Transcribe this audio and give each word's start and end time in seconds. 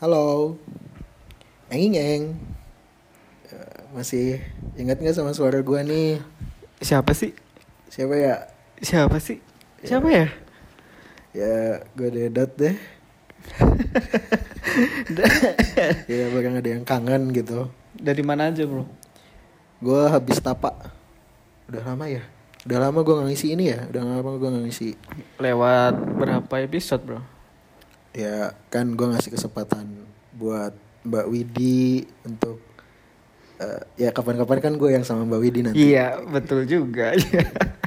Halo. 0.00 0.56
Eng 1.68 1.92
eng. 1.92 2.32
Eh, 3.52 3.80
Masih 3.92 4.40
ingat 4.80 4.96
nggak 4.96 5.12
sama 5.12 5.36
suara 5.36 5.60
gua 5.60 5.84
nih? 5.84 6.16
Siapa 6.80 7.12
sih? 7.12 7.36
Siapa 7.92 8.16
ya? 8.16 8.48
Siapa 8.80 9.20
sih? 9.20 9.44
Siapa 9.84 10.08
ya? 10.08 10.32
Ya, 11.36 11.84
gue 11.92 12.08
Dedot 12.16 12.48
deh. 12.56 12.72
ya, 16.08 16.32
barang 16.32 16.64
ada 16.64 16.68
yang 16.80 16.84
kangen 16.88 17.36
gitu. 17.36 17.68
Dari 17.92 18.24
mana 18.24 18.48
aja 18.48 18.64
bro? 18.64 18.88
Gue 19.84 20.00
habis 20.08 20.40
tapak. 20.40 20.80
Udah 21.68 21.84
lama 21.84 22.08
ya? 22.08 22.24
Udah 22.64 22.88
lama 22.88 23.04
gue 23.04 23.20
ngisi 23.28 23.52
ini 23.52 23.68
ya? 23.68 23.84
Udah 23.92 24.00
lama 24.00 24.40
gue 24.40 24.48
ngisi. 24.64 24.96
Lewat 25.36 25.92
berapa 26.16 26.54
episode 26.64 27.04
bro? 27.04 27.39
Ya, 28.10 28.58
kan 28.74 28.98
gue 28.98 29.06
ngasih 29.06 29.38
kesempatan 29.38 29.86
buat 30.34 30.74
Mbak 31.06 31.26
Widi 31.30 32.10
untuk 32.26 32.58
eh, 33.62 33.86
ya 33.94 34.10
kapan-kapan 34.10 34.58
kan 34.58 34.74
gue 34.74 34.90
yang 34.90 35.06
sama 35.06 35.22
Mbak 35.22 35.40
Widi 35.46 35.60
nanti. 35.62 35.78
Iya 35.78 36.18
betul 36.26 36.66
juga. 36.66 37.14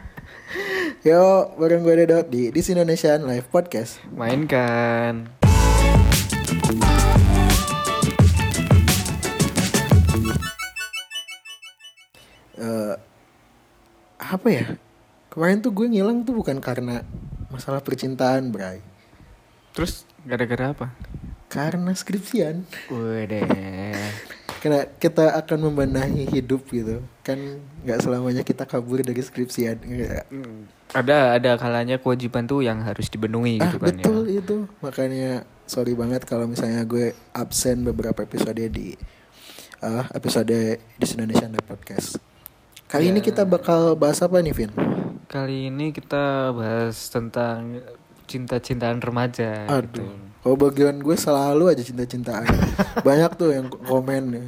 Yo, 1.08 1.52
bareng 1.60 1.84
gue 1.84 2.08
Dedot 2.08 2.24
di 2.32 2.56
This 2.56 2.72
Indonesian 2.72 3.28
Live 3.28 3.52
Podcast. 3.52 4.00
Mainkan. 4.16 5.28
eh 12.64 12.96
apa 14.24 14.48
ya? 14.48 14.80
Kemarin 15.28 15.60
tuh 15.60 15.76
gue 15.76 15.92
ngilang 15.92 16.24
tuh 16.24 16.32
bukan 16.32 16.64
karena 16.64 17.04
masalah 17.52 17.84
percintaan, 17.84 18.56
Bray. 18.56 18.80
Terus 19.76 20.13
gara-gara 20.24 20.72
apa? 20.72 20.88
Karena 21.48 21.94
skripsian. 21.94 22.66
Udah. 22.90 23.46
Karena 24.64 24.88
kita 24.96 25.36
akan 25.38 25.70
membenahi 25.70 26.26
hidup 26.32 26.66
gitu. 26.72 27.04
Kan 27.22 27.60
nggak 27.84 28.00
selamanya 28.00 28.42
kita 28.42 28.64
kabur 28.64 29.04
dari 29.04 29.20
skripsian. 29.20 29.78
Nggak. 29.84 30.24
Ada 30.96 31.36
ada 31.36 31.52
kalanya 31.60 32.00
kewajiban 32.00 32.48
tuh 32.48 32.64
yang 32.64 32.80
harus 32.82 33.12
dipenuhi 33.12 33.60
Ah, 33.60 33.70
gitu 33.70 33.78
kan 33.84 33.96
betul 34.00 34.24
ya. 34.26 34.40
itu. 34.40 34.58
Makanya 34.80 35.32
sorry 35.68 35.94
banget 35.94 36.24
kalau 36.24 36.48
misalnya 36.48 36.88
gue 36.88 37.12
absen 37.36 37.84
beberapa 37.84 38.24
episode 38.24 38.64
di 38.72 38.96
ah, 39.84 40.08
episode 40.16 40.80
di 40.80 41.06
Indonesian 41.12 41.52
Live 41.52 41.68
Podcast. 41.68 42.18
Kali 42.88 43.10
ini 43.10 43.20
kita 43.20 43.42
bakal 43.44 43.98
bahas 43.98 44.22
apa 44.22 44.38
nih, 44.38 44.54
Vin? 44.54 44.72
Kali 45.28 45.74
ini 45.74 45.90
kita 45.90 46.54
bahas 46.54 47.10
tentang 47.10 47.82
cinta-cintaan 48.26 49.00
remaja. 49.00 49.68
Aduh. 49.68 49.88
gitu. 49.90 50.04
Kalau 50.44 50.60
bagian 50.60 51.00
gue 51.00 51.16
selalu 51.16 51.72
aja 51.72 51.80
cinta-cintaan. 51.80 52.44
Banyak 53.08 53.32
tuh 53.36 53.56
yang 53.56 53.72
komen 53.72 54.24
ya. 54.36 54.46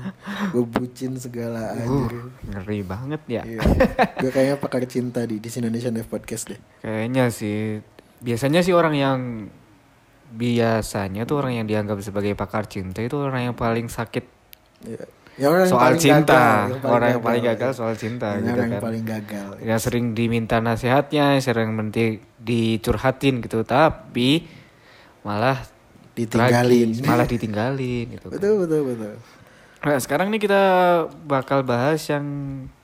Gue 0.52 0.64
bucin 0.64 1.16
segala 1.16 1.72
Uh, 1.72 1.80
anjir. 1.80 2.20
ngeri 2.46 2.80
banget 2.84 3.22
ya. 3.26 3.42
Iya. 3.48 3.62
Gue 4.20 4.28
kayaknya 4.30 4.58
pakar 4.58 4.84
cinta 4.86 5.24
di 5.24 5.40
di 5.40 5.48
Indonesian 5.48 5.96
Live 5.96 6.12
Podcast 6.12 6.52
deh. 6.52 6.60
Kayaknya 6.84 7.32
sih 7.32 7.80
biasanya 8.20 8.60
sih 8.60 8.76
orang 8.76 8.92
yang 8.94 9.20
biasanya 10.28 11.24
tuh 11.24 11.40
orang 11.40 11.64
yang 11.64 11.66
dianggap 11.66 12.02
sebagai 12.02 12.34
pakar 12.34 12.66
cinta 12.66 13.00
itu 13.00 13.16
orang 13.16 13.52
yang 13.52 13.56
paling 13.56 13.88
sakit 13.88 14.28
Iya. 14.84 15.08
Ya, 15.36 15.52
orang 15.52 15.68
yang 15.68 15.74
soal 15.76 15.84
paling 15.92 16.00
cinta, 16.00 16.24
gagal, 16.72 16.88
orang 16.88 17.08
yang 17.12 17.24
paling 17.24 17.44
gagal 17.44 17.72
soal 17.76 17.92
Yang 17.92 18.02
cinta 18.08 18.30
gitu 18.40 18.48
orang 18.48 18.56
kan. 18.56 18.72
yang 18.72 18.86
paling 18.88 19.04
gagal. 19.04 19.48
Yang 19.60 19.80
sering 19.84 20.06
diminta 20.16 20.56
nasihatnya, 20.64 21.26
sering 21.44 21.76
menti 21.76 22.24
dicurhatin 22.40 23.44
gitu, 23.44 23.68
tapi 23.68 24.48
malah 25.28 25.60
Ditinggalin. 26.16 26.96
tragis, 26.96 27.04
malah 27.04 27.28
ditinggalin 27.28 28.06
gitu. 28.16 28.28
kan. 28.32 28.40
Betul 28.40 28.54
betul 28.64 28.82
betul. 28.96 29.14
Nah, 29.86 30.00
sekarang 30.00 30.32
nih 30.32 30.42
kita 30.42 30.62
bakal 31.28 31.62
bahas 31.62 32.00
yang 32.08 32.26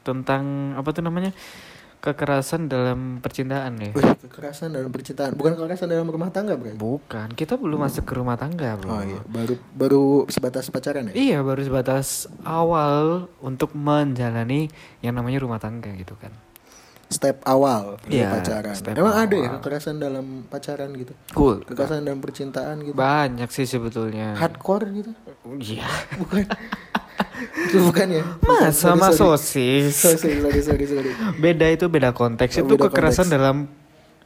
tentang 0.03 0.75
apa 0.75 0.91
tuh 0.91 1.01
namanya? 1.01 1.31
Kekerasan 2.01 2.65
dalam 2.65 3.21
percintaan 3.21 3.77
ya. 3.77 3.93
Wih, 3.93 4.17
kekerasan 4.19 4.73
dalam 4.73 4.89
percintaan, 4.89 5.37
bukan 5.37 5.53
kekerasan 5.53 5.85
dalam 5.85 6.09
rumah 6.09 6.33
tangga, 6.33 6.57
Bro. 6.57 6.73
Bukan, 6.75 7.31
kita 7.31 7.55
belum 7.55 7.77
masuk 7.79 8.03
ke 8.03 8.17
rumah 8.17 8.35
tangga, 8.35 8.73
Bro. 8.75 8.89
Oh 8.89 9.01
iya, 9.01 9.21
baru 9.23 9.53
baru 9.71 10.03
sebatas 10.25 10.67
pacaran 10.67 11.07
ya? 11.07 11.13
Iya, 11.13 11.37
baru 11.39 11.61
sebatas 11.61 12.07
awal 12.41 13.29
untuk 13.37 13.71
menjalani 13.71 14.73
yang 14.99 15.13
namanya 15.13 15.37
rumah 15.39 15.61
tangga 15.61 15.93
gitu 15.93 16.17
kan. 16.17 16.33
Step 17.05 17.43
awal 17.43 17.99
Iya, 18.07 18.31
pacaran. 18.33 18.71
step 18.71 18.95
Emang 18.95 19.11
ada 19.13 19.35
ya 19.35 19.45
awal. 19.45 19.59
kekerasan 19.59 19.99
dalam 19.99 20.47
pacaran 20.47 20.89
gitu? 20.95 21.11
Cool. 21.31 21.59
Kekerasan 21.61 22.01
dalam 22.01 22.17
percintaan 22.17 22.81
gitu? 22.81 22.95
Banyak 22.95 23.51
sih 23.51 23.67
sebetulnya. 23.67 24.33
Hardcore 24.33 24.87
gitu? 24.89 25.11
Iya. 25.59 25.85
Bukan. 26.17 26.47
itu 27.41 27.77
bukan 27.81 28.07
ya? 28.11 28.23
Masa 28.39 28.71
Sorry, 28.93 28.99
sorry. 28.99 29.17
sosis. 29.17 29.93
Sorry, 29.95 30.17
sorry, 30.37 30.61
sorry, 30.61 30.85
sorry. 30.85 31.11
Beda 31.37 31.67
itu 31.67 31.85
beda 31.85 32.11
konteks. 32.11 32.57
Oh, 32.57 32.63
itu 32.63 32.73
beda 32.75 32.87
kekerasan 32.87 33.25
konteks. 33.25 33.35
dalam 33.35 33.57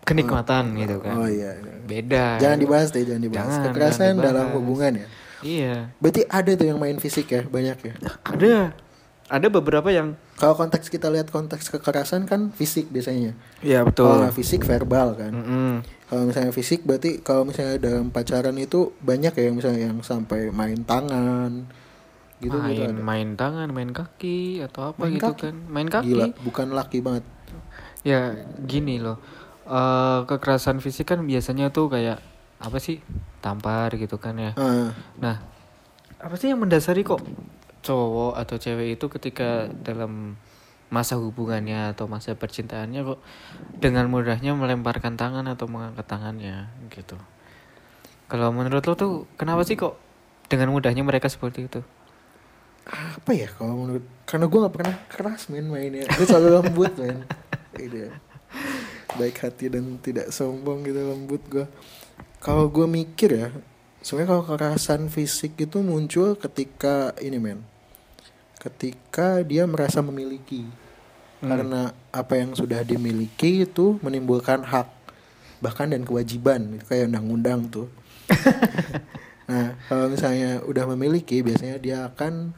kenikmatan 0.01 0.63
gitu 0.77 0.95
kan. 1.01 1.13
Oh 1.17 1.27
iya. 1.27 1.55
iya. 1.55 1.73
Beda. 1.81 2.25
Jangan 2.37 2.57
dibahas 2.57 2.87
deh, 2.89 3.03
jangan 3.03 3.23
dibahas. 3.23 3.49
Jangan, 3.51 3.65
Kekerasan 3.69 3.97
jangan 3.97 4.15
dibahas. 4.15 4.29
dalam 4.31 4.47
hubungan 4.53 4.91
ya. 4.95 5.07
Iya. 5.41 5.75
Berarti 5.97 6.21
ada 6.25 6.51
tuh 6.53 6.65
yang 6.65 6.79
main 6.79 6.97
fisik 6.97 7.27
ya, 7.27 7.41
banyak 7.45 7.77
ya. 7.81 7.93
Ada. 8.23 8.57
Ada 9.25 9.47
beberapa 9.49 9.89
yang 9.89 10.13
Kalau 10.37 10.53
konteks 10.53 10.91
kita 10.91 11.09
lihat 11.09 11.33
konteks 11.33 11.71
kekerasan 11.71 12.29
kan 12.29 12.51
fisik 12.51 12.91
biasanya. 12.91 13.33
Iya 13.63 13.81
Kalau 13.81 13.89
betul. 13.89 14.21
nggak 14.21 14.35
fisik 14.35 14.61
verbal 14.61 15.17
kan. 15.17 15.31
Mm-mm. 15.33 15.71
Kalau 16.05 16.23
misalnya 16.27 16.53
fisik 16.53 16.85
berarti 16.85 17.23
kalau 17.23 17.41
misalnya 17.41 17.81
dalam 17.81 18.13
pacaran 18.13 18.53
itu 18.53 18.93
banyak 19.01 19.33
ya 19.33 19.43
yang 19.49 19.55
misalnya 19.57 19.81
yang 19.89 19.97
sampai 20.01 20.53
main 20.53 20.85
tangan 20.85 21.65
gitu 22.44 22.57
main 22.59 22.75
gitu 22.75 22.84
ada. 22.91 23.00
main 23.00 23.28
tangan, 23.40 23.68
main 23.72 23.91
kaki 23.96 24.59
atau 24.63 24.91
apa 24.91 25.00
Main 25.07 25.16
gitu 25.16 25.31
kaki? 25.31 25.41
kan. 25.50 25.56
Main 25.72 25.88
kaki. 25.88 26.09
Gila, 26.12 26.28
bukan 26.44 26.68
laki 26.75 26.97
banget. 27.00 27.23
Ya 28.06 28.38
gini 28.62 29.01
loh, 29.01 29.18
eh 29.66 30.19
kekerasan 30.29 30.78
fisik 30.84 31.09
kan 31.09 31.23
biasanya 31.25 31.73
tuh 31.73 31.90
kayak 31.90 32.22
apa 32.62 32.78
sih 32.78 33.01
tampar 33.41 33.96
gitu 33.97 34.19
kan 34.22 34.35
ya. 34.38 34.51
Ah, 34.56 34.94
Nah, 35.18 35.35
apa 36.22 36.35
sih 36.38 36.51
yang 36.53 36.62
mendasari 36.62 37.01
kok 37.01 37.22
cowok 37.81 38.34
atau 38.38 38.56
cewek 38.57 38.97
itu 38.97 39.06
ketika 39.09 39.69
dalam 39.81 40.38
masa 40.94 41.17
hubungannya 41.17 41.97
atau 41.97 42.06
masa 42.06 42.38
percintaannya 42.38 43.02
kok 43.03 43.19
dengan 43.81 44.06
mudahnya 44.06 44.53
melemparkan 44.53 45.17
tangan 45.17 45.46
atau 45.50 45.66
mengangkat 45.66 46.06
tangannya 46.06 46.69
gitu. 46.94 47.17
Kalau 48.29 48.50
menurut 48.53 48.81
lo 48.85 48.94
tuh 48.97 49.13
kenapa 49.38 49.62
sih 49.66 49.78
kok 49.78 49.97
dengan 50.50 50.73
mudahnya 50.73 51.02
mereka 51.06 51.25
seperti 51.29 51.66
itu? 51.69 51.81
Apa 52.85 53.31
ya 53.34 53.50
kalau 53.50 53.81
menurut 53.81 54.06
karena 54.29 54.46
gue 54.46 54.59
nggak 54.62 54.75
pernah 54.75 54.96
keras 55.09 55.50
main 55.50 55.66
mainnya. 55.66 56.06
Gue 56.13 56.25
selalu 56.25 56.50
lembut 56.62 56.94
main 57.01 57.25
gitu 57.75 57.97
ya. 58.09 58.12
baik 59.16 59.47
hati 59.47 59.72
dan 59.72 59.96
tidak 60.03 60.28
sombong 60.31 60.84
gitu 60.84 61.00
lembut 61.00 61.40
gue 61.47 61.63
kalau 62.44 62.68
gue 62.68 62.84
mikir 62.84 63.31
ya 63.31 63.47
sebenarnya 64.06 64.38
kalau 64.38 64.44
kekerasan 64.46 65.09
fisik 65.09 65.57
itu 65.57 65.81
muncul 65.81 66.38
ketika 66.38 67.18
ini 67.18 67.41
men. 67.41 67.66
Ketika 68.62 69.41
dia 69.41 69.66
merasa 69.66 70.06
memiliki. 70.06 70.62
Karena 71.41 71.94
apa 72.09 72.38
yang 72.38 72.53
sudah 72.53 72.81
dimiliki 72.81 73.66
itu 73.66 73.97
menimbulkan 74.02 74.62
hak 74.62 74.90
bahkan 75.57 75.90
dan 75.90 76.06
kewajiban. 76.06 76.85
Kayak 76.85 77.09
undang-undang 77.09 77.66
tuh. 77.73 77.90
Nah 79.46 79.78
kalau 79.85 80.09
misalnya 80.09 80.66
udah 80.66 80.90
memiliki 80.97 81.46
biasanya 81.46 81.78
dia 81.78 82.09
akan 82.09 82.57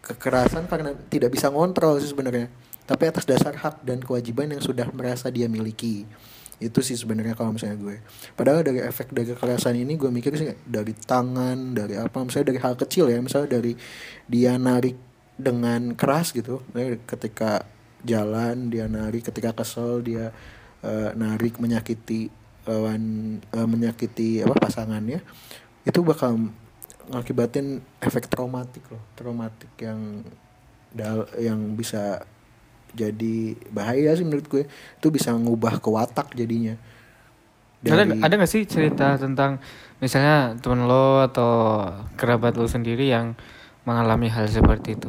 kekerasan 0.00 0.66
karena 0.66 0.96
tidak 1.08 1.32
bisa 1.36 1.52
ngontrol 1.52 2.00
sih 2.00 2.10
sebenarnya. 2.10 2.48
Tapi 2.88 3.02
atas 3.06 3.22
dasar 3.28 3.54
hak 3.54 3.86
dan 3.86 4.02
kewajiban 4.02 4.50
yang 4.50 4.62
sudah 4.64 4.88
merasa 4.90 5.30
dia 5.30 5.46
miliki. 5.46 6.08
Itu 6.60 6.84
sih 6.84 6.98
sebenarnya 6.98 7.38
kalau 7.38 7.56
misalnya 7.56 7.78
gue. 7.80 7.96
Padahal 8.36 8.66
dari 8.66 8.84
efek 8.84 9.14
dari 9.14 9.32
kekerasan 9.32 9.78
ini 9.78 9.94
gue 9.96 10.10
mikir 10.12 10.34
sih 10.36 10.50
dari 10.66 10.92
tangan 10.92 11.72
dari 11.72 11.96
apa 11.96 12.20
misalnya 12.20 12.52
dari 12.52 12.60
hal 12.60 12.74
kecil 12.76 13.08
ya 13.08 13.22
misalnya 13.22 13.60
dari 13.60 13.72
dia 14.28 14.60
narik 14.60 14.98
dengan 15.40 15.96
keras 15.96 16.36
gitu 16.36 16.60
Misalnya 16.68 17.00
ketika 17.08 17.64
jalan 18.04 18.68
dia 18.68 18.88
narik 18.88 19.28
ketika 19.32 19.56
kesel 19.56 20.04
dia 20.04 20.32
eh, 20.84 21.10
narik 21.16 21.56
menyakiti 21.60 22.28
lawan 22.68 23.36
eh, 23.40 23.68
menyakiti 23.68 24.44
apa 24.44 24.56
pasangannya 24.56 25.20
itu 25.84 26.00
bakal 26.04 26.52
ngakibatin 27.10 27.82
efek 28.00 28.30
traumatik 28.30 28.86
loh. 28.88 29.02
Traumatik 29.18 29.70
yang 29.82 30.24
dal 30.90 31.26
yang 31.38 31.74
bisa 31.74 32.22
jadi 32.94 33.54
bahaya 33.70 34.14
sih 34.14 34.24
menurut 34.26 34.46
gue. 34.46 34.64
Itu 34.98 35.10
bisa 35.10 35.34
ngubah 35.34 35.82
ke 35.82 35.88
watak 35.90 36.32
jadinya. 36.38 36.78
Ada 37.82 38.06
ada 38.22 38.34
nggak 38.38 38.50
sih 38.50 38.64
cerita 38.68 39.16
tentang 39.16 39.58
misalnya 39.98 40.54
temen 40.60 40.84
lo 40.84 41.24
atau 41.24 41.50
kerabat 42.14 42.54
lo 42.54 42.68
sendiri 42.68 43.08
yang 43.08 43.32
mengalami 43.88 44.28
hal 44.28 44.44
seperti 44.46 45.00
itu? 45.00 45.08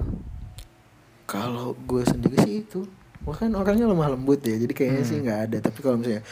kalau 1.31 1.71
gue 1.87 2.03
sendiri 2.03 2.37
sih 2.43 2.55
itu 2.59 2.83
Wah 3.21 3.37
kan 3.37 3.53
orangnya 3.53 3.85
lemah 3.85 4.17
lembut 4.17 4.41
ya, 4.41 4.57
jadi 4.57 4.73
kayaknya 4.73 5.03
sih 5.05 5.17
nggak 5.21 5.39
ada. 5.45 5.57
Tapi 5.61 5.79
kalau 5.85 6.01
misalnya 6.01 6.25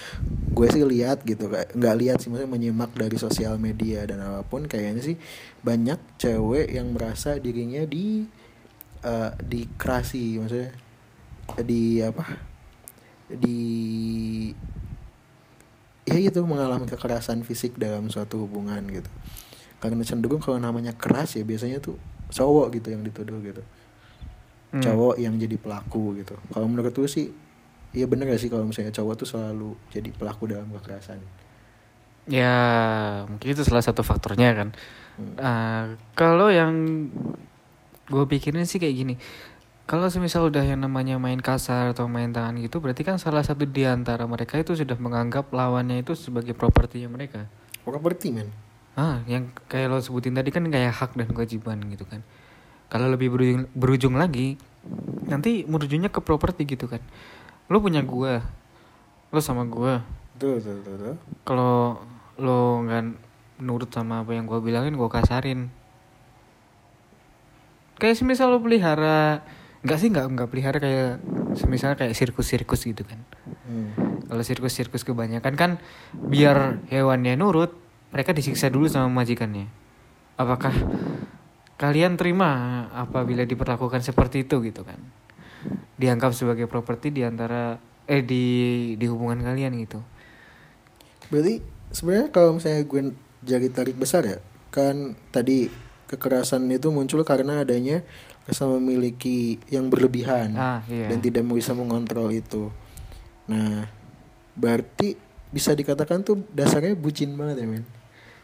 gue 0.50 0.68
sih 0.74 0.81
lihat 0.81 1.21
gitu, 1.21 1.45
kayak 1.45 1.77
nggak 1.77 1.95
lihat 2.01 2.18
sih, 2.18 2.33
maksudnya 2.33 2.50
menyimak 2.50 2.91
dari 2.97 3.18
sosial 3.21 3.62
media 3.62 4.09
dan 4.09 4.25
apa 4.25 4.41
pun, 4.41 4.65
kayaknya 4.65 5.06
sih 5.06 5.15
banyak 5.62 6.01
cewek 6.18 6.74
yang 6.74 6.89
merasa 6.89 7.38
dirinya 7.38 7.86
di 7.86 8.25
eh, 9.06 9.31
dikerasi, 9.38 10.41
maksudnya 10.41 10.74
di 11.62 12.01
apa? 12.01 12.25
Di 13.30 13.59
ya 16.09 16.18
itu 16.18 16.41
mengalami 16.41 16.89
kekerasan 16.89 17.45
fisik 17.45 17.77
dalam 17.77 18.09
suatu 18.09 18.50
hubungan 18.50 18.81
gitu. 18.89 19.09
Karena 19.77 20.01
cenderung 20.01 20.41
kalau 20.41 20.57
namanya 20.57 20.97
keras 20.97 21.38
ya 21.38 21.45
biasanya 21.45 21.77
tuh 21.77 22.01
cowok 22.33 22.81
gitu 22.81 22.94
yang 22.94 23.01
dituduh 23.06 23.41
gitu 23.41 23.62
Hmm. 24.69 24.86
cowok 24.86 25.18
yang 25.18 25.33
jadi 25.42 25.57
pelaku 25.57 26.21
gitu. 26.21 26.38
Kalau 26.54 26.69
menurut 26.69 26.94
gue 26.94 27.10
sih, 27.10 27.33
iya 27.98 28.06
bener 28.06 28.30
gak 28.30 28.42
sih 28.42 28.54
kalau 28.54 28.69
misalnya 28.69 28.94
cowok 28.94 29.13
tuh 29.18 29.27
selalu 29.27 29.74
jadi 29.89 30.10
pelaku 30.13 30.45
dalam 30.45 30.69
kekerasan. 30.69 31.18
Ya, 32.30 32.57
mungkin 33.25 33.48
itu 33.50 33.66
salah 33.66 33.81
satu 33.81 34.06
faktornya 34.06 34.54
kan. 34.54 34.69
Hmm. 35.18 35.36
Ah, 35.42 35.86
kalau 36.13 36.54
yang 36.54 37.10
gue 38.06 38.25
pikirin 38.30 38.69
sih 38.69 38.77
kayak 38.77 38.95
gini. 38.95 39.16
Kalau 39.89 40.06
semisal 40.06 40.54
udah 40.54 40.62
yang 40.62 40.86
namanya 40.86 41.18
main 41.18 41.42
kasar 41.42 41.98
atau 41.98 42.06
main 42.06 42.30
tangan 42.30 42.62
gitu, 42.62 42.77
berarti 42.77 43.01
kan 43.01 43.18
salah 43.18 43.42
satu 43.42 43.65
di 43.65 43.89
antara 43.89 44.30
mereka 44.30 44.62
itu 44.62 44.77
sudah 44.77 44.94
menganggap 45.01 45.50
lawannya 45.50 46.06
itu 46.06 46.13
sebagai 46.13 46.54
propertinya 46.54 47.10
mereka. 47.10 47.50
Properti 47.81 48.30
men. 48.30 48.54
Ah, 48.94 49.25
yang 49.25 49.50
kayak 49.65 49.89
lo 49.89 49.98
sebutin 49.98 50.38
tadi 50.38 50.54
kan 50.54 50.62
kayak 50.69 50.94
hak 50.94 51.18
dan 51.18 51.33
kewajiban 51.33 51.81
gitu 51.89 52.06
kan. 52.06 52.22
Kalau 52.89 53.06
lebih 53.06 53.30
berujung, 53.30 53.69
berujung 53.77 54.15
lagi, 54.18 54.57
nanti 55.30 55.63
merujungnya 55.69 56.09
ke 56.09 56.19
properti 56.25 56.65
gitu 56.65 56.89
kan. 56.89 57.01
Lo 57.69 57.77
punya 57.77 58.01
gua, 58.01 58.41
lo 59.30 59.39
sama 59.39 59.63
gua. 59.69 60.01
Kalau 61.45 62.01
lo 62.41 62.81
nggak 62.81 63.03
nurut 63.62 63.94
sama 63.94 64.25
apa 64.25 64.33
yang 64.33 64.50
gua 64.50 64.57
bilangin, 64.57 64.97
gua 64.97 65.06
kasarin. 65.06 65.69
Kayak 68.01 68.18
semisal 68.18 68.50
lo 68.50 68.57
pelihara, 68.57 69.45
nggak 69.86 69.97
sih 70.00 70.09
nggak 70.09 70.25
nggak 70.33 70.50
pelihara 70.50 70.77
kayak 70.81 71.21
semisal 71.53 71.94
kayak 71.94 72.18
sirkus-sirkus 72.18 72.89
gitu 72.89 73.06
kan. 73.06 73.21
Hmm. 73.69 73.94
Kalau 74.25 74.41
sirkus-sirkus 74.41 75.06
kebanyakan 75.06 75.53
kan 75.53 75.71
biar 76.15 76.81
hewannya 76.89 77.38
nurut, 77.38 77.75
mereka 78.09 78.33
disiksa 78.33 78.74
dulu 78.74 78.89
sama 78.89 79.13
majikannya. 79.13 79.69
Apakah 80.39 80.74
kalian 81.79 82.19
terima 82.19 82.85
apabila 82.91 83.47
diperlakukan 83.47 84.03
seperti 84.03 84.43
itu 84.43 84.59
gitu 84.59 84.83
kan? 84.83 84.99
Dianggap 85.95 86.35
sebagai 86.35 86.67
properti 86.67 87.15
di 87.15 87.23
antara 87.23 87.79
eh 88.03 88.19
di 88.19 88.43
di 88.99 89.05
hubungan 89.07 89.39
kalian 89.39 89.79
gitu. 89.79 90.03
Berarti 91.31 91.63
sebenarnya 91.95 92.27
kalau 92.35 92.59
misalnya 92.59 92.83
gue 92.83 93.01
jadi 93.45 93.67
tarik 93.71 93.95
besar 93.95 94.27
ya, 94.27 94.37
kan 94.75 95.15
tadi 95.31 95.71
kekerasan 96.09 96.67
itu 96.67 96.89
muncul 96.91 97.21
karena 97.23 97.61
adanya 97.63 98.01
rasa 98.49 98.65
memiliki 98.65 99.61
yang 99.69 99.93
berlebihan 99.93 100.57
Ah, 100.57 100.81
iya. 100.89 101.05
dan 101.07 101.21
tidak 101.21 101.45
bisa 101.53 101.77
mengontrol 101.77 102.33
itu. 102.33 102.73
Nah, 103.45 103.85
berarti 104.57 105.13
bisa 105.53 105.77
dikatakan 105.77 106.25
tuh 106.25 106.41
dasarnya 106.49 106.97
bucin 106.97 107.37
banget 107.37 107.61
ya 107.61 107.67
men. 107.69 107.85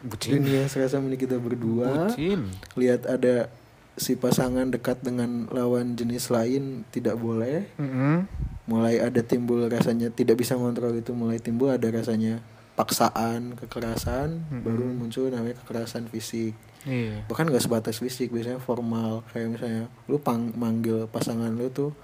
Bucin. 0.06 0.38
Dunia 0.38 0.64
serasa 0.66 0.96
milik 0.96 1.26
kita 1.26 1.36
berdua. 1.36 2.06
Bucin. 2.06 2.48
lihat 2.72 3.04
ada 3.04 3.50
si 3.94 4.14
pasangan 4.14 4.68
dekat 4.68 5.00
dengan 5.00 5.48
lawan 5.50 5.94
jenis 5.94 6.28
lain 6.28 6.84
tidak 6.86 7.16
boleh 7.16 7.64
Mm-mm. 7.74 8.28
mulai 8.64 8.98
ada 8.98 9.18
timbul 9.20 9.64
rasanya 9.64 10.08
tidak 10.08 10.36
bisa 10.36 10.52
mengontrol 10.52 10.92
itu 10.92 11.10
mulai 11.10 11.38
timbul 11.38 11.68
ada 11.68 11.88
rasanya 11.88 12.44
paksaan 12.76 13.56
kekerasan 13.56 14.36
baru 14.60 14.84
muncul 14.86 15.26
namanya 15.26 15.56
kekerasan 15.58 16.06
fisik 16.06 16.52
Iya. 16.84 17.24
bahkan 17.24 17.48
gak 17.48 17.58
sebatas 17.58 17.96
fisik 17.96 18.28
biasanya 18.28 18.60
formal 18.60 19.24
kayak 19.26 19.48
misalnya 19.50 19.88
lu 20.04 20.20
pang 20.20 20.52
manggil 20.52 21.08
pasangan 21.08 21.50
lu 21.50 21.66
tuh 21.66 21.96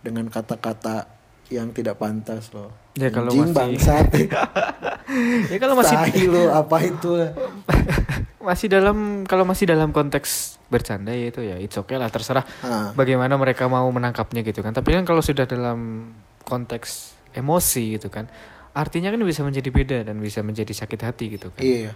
dengan 0.00 0.26
kata-kata 0.26 1.04
yang 1.46 1.70
tidak 1.70 1.94
pantas 1.96 2.48
loh 2.50 2.72
Ya, 2.96 3.12
kalau 3.12 3.28
masih- 3.30 3.52
bangsat 3.52 4.08
Ya 5.52 5.58
kalau 5.58 5.74
masih 5.78 5.96
Tai 5.96 6.22
lu 6.26 6.42
apa 6.50 6.76
itu? 6.82 7.10
Masih 8.46 8.70
dalam 8.70 9.26
kalau 9.26 9.42
masih 9.42 9.66
dalam 9.66 9.90
konteks 9.90 10.62
bercanda 10.70 11.10
ya 11.10 11.34
itu 11.34 11.42
ya 11.42 11.58
it's 11.58 11.74
okay 11.74 11.98
lah 11.98 12.06
terserah 12.06 12.46
Ah. 12.62 12.94
bagaimana 12.94 13.34
mereka 13.34 13.66
mau 13.66 13.90
menangkapnya 13.90 14.46
gitu 14.46 14.62
kan. 14.62 14.70
Tapi 14.70 14.94
kan 14.94 15.02
kalau 15.02 15.18
sudah 15.18 15.50
dalam 15.50 16.10
konteks 16.46 17.18
emosi 17.34 17.98
gitu 17.98 18.06
kan 18.06 18.30
artinya 18.70 19.10
kan 19.10 19.18
bisa 19.26 19.42
menjadi 19.42 19.68
beda 19.72 19.98
dan 20.06 20.22
bisa 20.22 20.46
menjadi 20.46 20.70
sakit 20.70 21.00
hati 21.02 21.24
gitu 21.34 21.50
kan. 21.50 21.58
Iya 21.58 21.90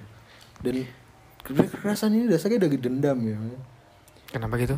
dan 0.61 0.85
kekerasan 1.45 2.19
ini 2.19 2.25
dasarnya 2.29 2.67
dari 2.67 2.77
dendam 2.77 3.19
ya. 3.25 3.37
Kenapa 4.31 4.59
gitu? 4.59 4.75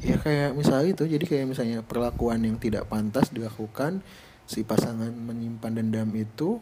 Ya 0.00 0.16
kayak 0.20 0.54
misalnya 0.54 0.92
itu, 0.92 1.04
jadi 1.08 1.24
kayak 1.24 1.46
misalnya 1.48 1.80
perlakuan 1.80 2.44
yang 2.44 2.60
tidak 2.60 2.86
pantas 2.86 3.32
dilakukan 3.32 4.04
si 4.44 4.60
pasangan 4.62 5.08
menyimpan 5.10 5.72
dendam 5.80 6.08
itu 6.14 6.60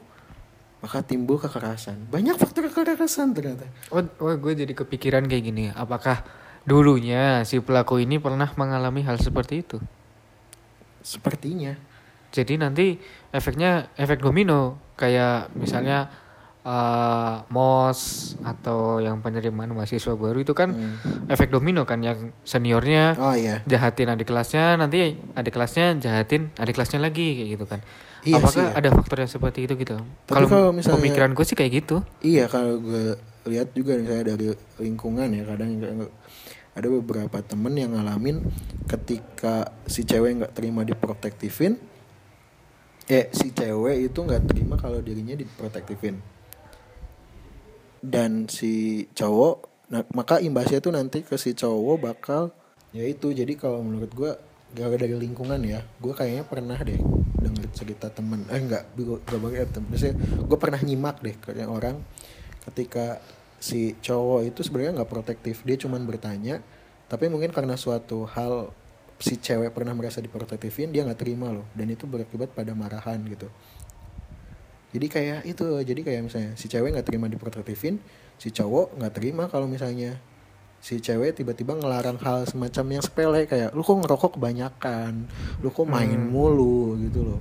maka 0.79 1.03
timbul 1.03 1.43
kekerasan. 1.43 2.07
Banyak 2.07 2.39
faktor 2.39 2.71
kekerasan 2.71 3.35
ternyata. 3.35 3.67
oh, 3.91 4.03
oh 4.23 4.35
gue 4.39 4.53
jadi 4.55 4.73
kepikiran 4.75 5.27
kayak 5.27 5.45
gini 5.51 5.65
apakah 5.75 6.23
dulunya 6.69 7.43
si 7.49 7.59
pelaku 7.65 8.05
ini 8.05 8.21
pernah 8.21 8.53
mengalami 8.53 9.01
hal 9.01 9.17
seperti 9.17 9.65
itu 9.65 9.81
Sepertinya. 11.01 11.73
jadi 12.29 12.61
nanti 12.61 13.01
efeknya 13.33 13.89
efek 13.97 14.21
domino 14.21 14.77
kayak 15.01 15.49
misalnya 15.57 16.13
eh, 16.61 17.35
mos 17.49 18.01
atau 18.41 18.99
yang 18.99 19.19
penerimaan 19.19 19.71
mahasiswa 19.71 20.13
baru 20.13 20.39
itu 20.39 20.53
kan 20.53 20.71
Hmm. 20.71 20.97
efek 21.27 21.49
domino 21.49 21.83
kan 21.83 21.99
yang 21.99 22.35
seniornya 22.43 23.15
Oh 23.17 23.33
iya. 23.33 23.63
jahatin 23.65 24.11
adik 24.11 24.27
kelasnya 24.27 24.75
nanti 24.75 24.99
adik 25.33 25.51
kelasnya 25.51 25.97
jahatin 25.97 26.51
adik 26.55 26.75
kelasnya 26.75 27.01
lagi 27.01 27.27
kayak 27.35 27.51
gitu 27.53 27.67
kan 27.67 27.81
Iya 28.21 28.37
apakah 28.37 28.53
sih 28.53 28.61
ya. 28.61 28.75
ada 28.75 28.89
faktor 28.91 29.17
yang 29.19 29.31
seperti 29.31 29.59
itu 29.63 29.75
gitu 29.77 29.97
kalau 30.27 30.75
misalnya- 30.75 30.99
pemikiran 30.99 31.31
gue 31.33 31.45
sih 31.45 31.55
kayak 31.55 31.73
gitu 31.79 31.97
Iya 32.21 32.45
kalau 32.47 32.77
gue 32.79 33.15
lihat 33.47 33.73
juga 33.73 33.95
misalnya 33.95 34.25
dari 34.29 34.47
lingkungan 34.77 35.29
ya 35.31 35.43
kadang 35.47 35.71
ada 36.75 36.89
beberapa 36.93 37.39
temen 37.41 37.73
yang 37.73 37.91
ngalamin 37.91 38.45
ketika 38.87 39.67
si 39.85 40.03
cewek 40.03 40.31
nggak 40.37 40.53
terima 40.53 40.83
diprotektifin, 40.83 41.75
eh 43.09 43.27
si 43.31 43.51
cewek 43.51 44.05
itu 44.05 44.15
nggak 44.17 44.47
terima 44.47 44.77
kalau 44.77 45.01
dirinya 45.01 45.35
diprotektifin 45.35 46.21
dan 48.05 48.47
si 48.47 49.07
cowok 49.13 49.89
nah, 49.91 50.03
maka 50.15 50.39
imbasnya 50.39 50.79
tuh 50.79 50.95
nanti 50.95 51.25
ke 51.25 51.35
si 51.41 51.57
cowok 51.57 51.97
bakal 51.99 52.43
ya 52.93 53.05
itu 53.05 53.33
jadi 53.33 53.53
kalau 53.59 53.85
menurut 53.85 54.13
gue 54.15 54.33
gara 54.69 54.97
dari 55.01 55.17
lingkungan 55.17 55.61
ya. 55.65 55.81
Gue 55.97 56.13
kayaknya 56.13 56.45
pernah 56.45 56.77
deh 56.77 57.01
denger 57.39 57.67
cerita 57.73 58.11
temen 58.13 58.45
eh 58.51 58.61
enggak 58.61 58.85
gue 58.99 59.17
gak 59.23 59.41
pakai 59.41 59.71
temen 59.71 59.89
Maksudnya, 59.95 60.17
gue 60.45 60.59
pernah 60.59 60.81
nyimak 60.83 61.17
deh 61.23 61.37
kayak 61.39 61.71
orang 61.71 61.97
ketika 62.69 63.23
si 63.59 63.97
cowok 63.99 64.45
itu 64.45 64.61
sebenarnya 64.61 65.03
nggak 65.03 65.11
protektif 65.11 65.67
dia 65.67 65.75
cuman 65.81 66.05
bertanya 66.07 66.63
tapi 67.09 67.27
mungkin 67.33 67.51
karena 67.51 67.75
suatu 67.75 68.29
hal 68.29 68.71
si 69.19 69.35
cewek 69.41 69.75
pernah 69.75 69.97
merasa 69.97 70.23
diprotektifin 70.23 70.95
dia 70.95 71.03
nggak 71.03 71.19
terima 71.19 71.51
loh. 71.51 71.67
Dan 71.75 71.91
itu 71.91 72.07
berakibat 72.07 72.55
pada 72.55 72.71
marahan 72.77 73.19
gitu 73.27 73.51
jadi 74.89 75.07
kayak 75.07 75.41
itu 75.45 75.67
jadi 75.85 76.01
kayak 76.01 76.21
misalnya 76.25 76.51
si 76.57 76.67
cewek 76.67 76.97
nggak 76.97 77.07
terima 77.07 77.29
diprotektifin 77.29 78.01
si 78.41 78.49
cowok 78.55 78.97
nggak 78.97 79.13
terima 79.13 79.45
kalau 79.53 79.69
misalnya 79.69 80.17
si 80.79 81.03
cewek 81.03 81.35
tiba-tiba 81.35 81.75
ngelarang 81.75 82.19
hal 82.23 82.47
semacam 82.47 82.99
yang 82.99 83.03
sepele 83.03 83.43
kayak 83.51 83.75
lu 83.75 83.83
kok 83.83 83.99
ngerokok 83.99 84.39
kebanyakan? 84.39 85.27
Lu 85.59 85.75
kok 85.75 85.87
main 85.91 86.19
mulu? 86.19 86.95
Gitu 87.03 87.21
loh. 87.27 87.41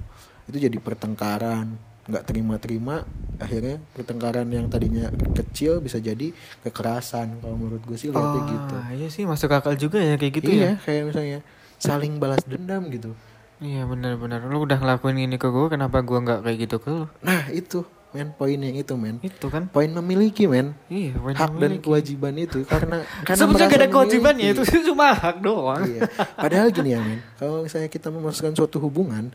Itu 0.50 0.58
jadi 0.58 0.78
pertengkaran 0.82 1.78
nggak 2.08 2.24
terima-terima 2.24 3.04
akhirnya 3.36 3.84
pertengkaran 3.92 4.48
yang 4.48 4.72
tadinya 4.72 5.12
kecil 5.38 5.84
bisa 5.84 6.02
jadi 6.02 6.34
kekerasan. 6.66 7.38
Kalau 7.44 7.56
menurut 7.60 7.84
gue 7.86 7.98
sih 8.00 8.10
lihatnya 8.10 8.42
gitu. 8.50 8.74
Ah, 8.74 8.90
iya 8.96 9.08
sih 9.12 9.24
masuk 9.28 9.54
akal 9.54 9.78
juga 9.78 10.02
ya 10.02 10.18
kayak 10.18 10.34
gitu 10.42 10.50
iya 10.50 10.66
ya. 10.66 10.74
kayak 10.82 11.04
misalnya 11.14 11.40
saling 11.78 12.18
balas 12.18 12.42
dendam 12.50 12.90
gitu 12.90 13.14
iya 13.60 13.84
benar-benar 13.84 14.44
lu 14.44 14.64
udah 14.64 14.78
ngelakuin 14.78 15.18
ini 15.20 15.36
ke 15.36 15.48
gue 15.48 15.68
kenapa 15.68 16.00
gue 16.00 16.14
nggak 16.16 16.40
kayak 16.42 16.58
gitu 16.60 16.76
ke 16.78 16.90
lu 16.90 17.06
nah 17.20 17.50
itu 17.50 17.82
men 18.10 18.32
poin 18.32 18.56
yang 18.56 18.74
itu 18.74 18.94
men 18.94 19.18
itu 19.20 19.46
kan 19.48 19.68
poin 19.68 19.90
memiliki 19.92 20.46
men 20.46 20.78
iya 20.88 21.12
poin 21.14 21.34
hak 21.34 21.52
dan 21.52 21.76
memiliki. 21.76 21.84
kewajiban 21.84 22.34
itu 22.36 22.60
karena 22.64 22.98
karena 23.28 23.40
Sebetulnya 23.40 23.68
gak 23.68 23.78
ada 23.78 23.90
kewajibannya 23.90 24.46
itu 24.48 24.62
memiliki. 24.64 24.86
cuma 24.90 25.06
hak 25.12 25.38
doang 25.40 25.82
iya. 25.84 26.02
Padahal 26.34 26.68
gini 26.70 26.90
ya 26.92 27.00
men, 27.00 27.20
kalau 27.36 27.62
misalnya 27.62 27.88
kita 27.88 28.08
memasukkan 28.08 28.54
suatu 28.54 28.78
hubungan, 28.80 29.30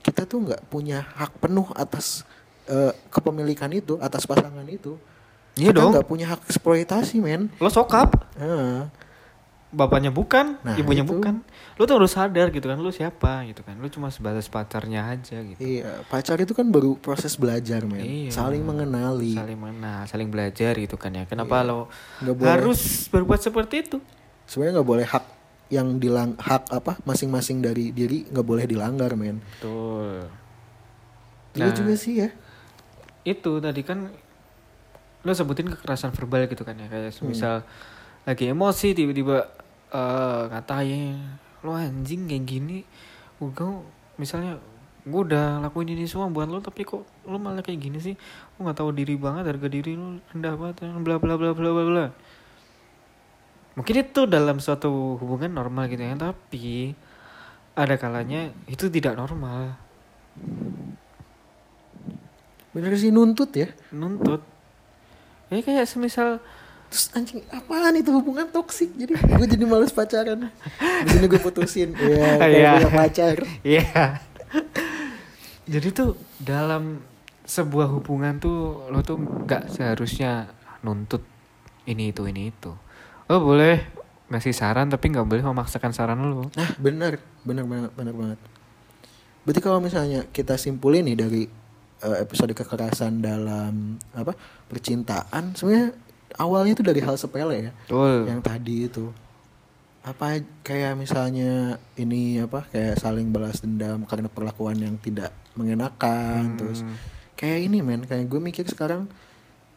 kita 0.00 0.22
tuh 0.22 0.38
nggak 0.42 0.62
punya 0.66 1.02
hak 1.14 1.32
penuh 1.38 1.66
atas 1.74 2.22
eh, 2.64 2.92
kepemilikan 3.08 3.68
itu, 3.70 3.98
atas 3.98 4.22
pasangan 4.22 4.64
itu. 4.64 4.94
Iya 5.52 5.68
kita 5.68 5.76
dong. 5.76 5.90
nggak 5.92 6.06
punya 6.06 6.26
hak 6.28 6.40
eksploitasi 6.46 7.18
men. 7.18 7.50
lo 7.56 7.68
sokap 7.68 8.14
Ah. 8.34 8.86
bapaknya 9.68 10.08
bukan 10.08 10.60
Nah, 10.60 10.76
ibunya 10.76 11.00
itu. 11.00 11.10
bukan 11.10 11.40
lu 11.82 11.84
tuh 11.84 11.98
harus 11.98 12.14
sadar 12.14 12.46
gitu 12.48 12.62
kan 12.62 12.78
lu 12.78 12.88
siapa 12.88 13.42
gitu 13.42 13.60
kan 13.60 13.74
lu 13.74 13.90
cuma 13.90 14.06
sebatas 14.06 14.46
pacarnya 14.46 15.02
aja 15.08 15.42
gitu 15.42 15.58
Iya, 15.58 16.06
pacar 16.06 16.38
itu 16.38 16.54
kan 16.54 16.62
baru 16.64 16.94
proses 16.94 17.34
belajar, 17.34 17.82
men. 17.82 17.98
Iya. 17.98 18.30
Saling 18.30 18.62
mengenali. 18.62 19.34
saling 19.34 19.58
mana 19.58 20.06
saling 20.06 20.30
belajar 20.30 20.78
gitu 20.78 20.94
kan 20.94 21.10
ya 21.10 21.26
kenapa 21.26 21.58
Iya. 21.58 21.74
lo 21.74 21.90
boleh. 22.30 22.46
harus 22.46 22.80
berbuat 23.08 23.42
seperti 23.42 23.82
itu 23.82 23.98
Sebenarnya 24.44 24.78
nggak 24.78 24.88
boleh 24.88 25.02
hak 25.04 25.24
yang 25.68 25.98
dilang 25.98 26.36
hak 26.36 26.70
apa 26.70 27.02
masing-masing 27.02 27.58
dari 27.58 27.90
diri 27.90 28.22
nggak 28.24 28.44
boleh 28.44 28.62
dilanggar, 28.62 29.10
men. 29.12 29.42
betul 29.42 30.30
Itu 31.50 31.60
Nah. 31.60 31.74
juga 31.74 31.94
sih 31.96 32.14
ya. 32.16 32.30
itu 33.22 33.58
tadi 33.58 33.82
kan 33.82 34.06
lo 35.20 35.30
sebutin 35.30 35.66
kekerasan 35.68 36.10
verbal 36.10 36.46
gitu 36.46 36.62
kan 36.62 36.74
ya 36.74 36.86
kayak 36.86 37.10
Hmm. 37.12 37.26
misal 37.28 37.54
lagi 38.22 38.46
emosi 38.46 38.92
tiba-tiba 38.92 39.50
eh 39.88 40.42
ngatain 40.48 41.18
lo 41.62 41.74
anjing 41.74 42.26
kayak 42.30 42.44
gini. 42.46 42.78
Gue 43.38 43.50
misalnya 44.18 44.58
gue 45.02 45.20
udah 45.26 45.58
lakuin 45.58 45.90
ini 45.90 46.06
semua 46.06 46.30
buat 46.30 46.46
lo 46.46 46.62
tapi 46.62 46.86
kok 46.86 47.02
lo 47.26 47.36
malah 47.38 47.62
kayak 47.62 47.80
gini 47.82 47.98
sih? 47.98 48.14
Lo 48.58 48.66
nggak 48.66 48.78
tahu 48.78 48.90
diri 48.94 49.18
banget 49.18 49.50
harga 49.50 49.66
diri 49.66 49.98
lo 49.98 50.22
rendah 50.30 50.54
banget 50.54 50.74
bla 51.02 51.16
bla 51.18 51.34
bla 51.34 51.50
bla 51.54 51.70
bla 51.74 51.84
bla. 51.86 52.06
Mungkin 53.72 53.94
itu 53.98 54.20
dalam 54.28 54.60
suatu 54.60 55.16
hubungan 55.16 55.48
normal 55.48 55.88
gitu 55.88 56.04
ya 56.04 56.14
tapi 56.14 56.92
ada 57.72 57.96
kalanya 57.96 58.52
itu 58.68 58.92
tidak 58.92 59.16
normal. 59.16 59.74
Bener 62.72 62.92
sih 62.96 63.12
nuntut 63.12 63.52
ya. 63.52 63.68
nuntut. 63.92 64.40
Ya 65.52 65.60
kayak 65.60 65.84
semisal 65.84 66.40
Terus 66.92 67.08
anjing 67.16 67.40
apaan 67.48 67.96
itu 67.96 68.12
hubungan 68.12 68.44
toksik 68.46 68.92
Jadi 68.92 69.16
gue 69.16 69.46
jadi 69.48 69.64
males 69.64 69.88
pacaran 69.90 70.52
Di 70.76 71.08
sini 71.08 71.24
gue 71.24 71.40
putusin 71.40 71.96
Iya 71.96 72.36
Iya. 72.36 72.36
kayak 72.36 72.68
punya 72.76 72.90
pacar 72.92 73.36
Iya. 73.64 73.84
Jadi 75.64 75.88
tuh 75.90 76.18
dalam 76.36 77.00
sebuah 77.42 77.88
hubungan 77.90 78.36
tuh 78.36 78.86
lo 78.92 79.00
tuh 79.00 79.16
nggak 79.18 79.72
seharusnya 79.72 80.52
nuntut 80.82 81.24
ini 81.88 82.12
itu 82.12 82.22
ini 82.28 82.52
itu. 82.52 82.70
Lo 83.26 83.40
boleh 83.40 83.80
ngasih 84.28 84.52
saran 84.52 84.86
tapi 84.86 85.08
nggak 85.08 85.24
boleh 85.24 85.42
memaksakan 85.42 85.90
saran 85.90 86.20
lo. 86.20 86.52
Nah 86.52 86.70
bener 86.76 87.20
Bener 87.42 87.64
banget 87.64 87.90
Bener 87.96 88.14
banget 88.14 88.38
Berarti 89.42 89.60
kalau 89.60 89.80
misalnya 89.80 90.28
kita 90.28 90.54
simpulin 90.54 91.08
nih 91.08 91.16
dari 91.18 91.42
eh, 92.00 92.16
episode 92.20 92.52
kekerasan 92.52 93.22
dalam 93.22 93.96
apa 94.12 94.36
percintaan 94.68 95.54
sebenarnya 95.54 95.94
awalnya 96.38 96.72
itu 96.76 96.84
dari 96.84 97.00
hal 97.02 97.16
sepele 97.18 97.70
ya. 97.70 97.72
Betul. 97.86 98.28
yang 98.28 98.40
tadi 98.40 98.88
itu. 98.88 99.10
Apa 100.02 100.42
kayak 100.66 100.98
misalnya 100.98 101.78
ini 101.94 102.42
apa 102.42 102.66
kayak 102.70 102.98
saling 102.98 103.30
balas 103.30 103.62
dendam 103.62 104.02
karena 104.02 104.26
perlakuan 104.26 104.74
yang 104.74 104.98
tidak 104.98 105.30
mengenakan 105.54 106.58
terus 106.58 106.82
kayak 107.38 107.70
ini 107.70 107.78
men. 107.80 108.02
Kayak 108.02 108.26
gue 108.26 108.40
mikir 108.42 108.66
sekarang 108.66 109.06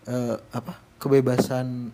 eh, 0.09 0.35
apa 0.49 0.81
kebebasan 0.97 1.93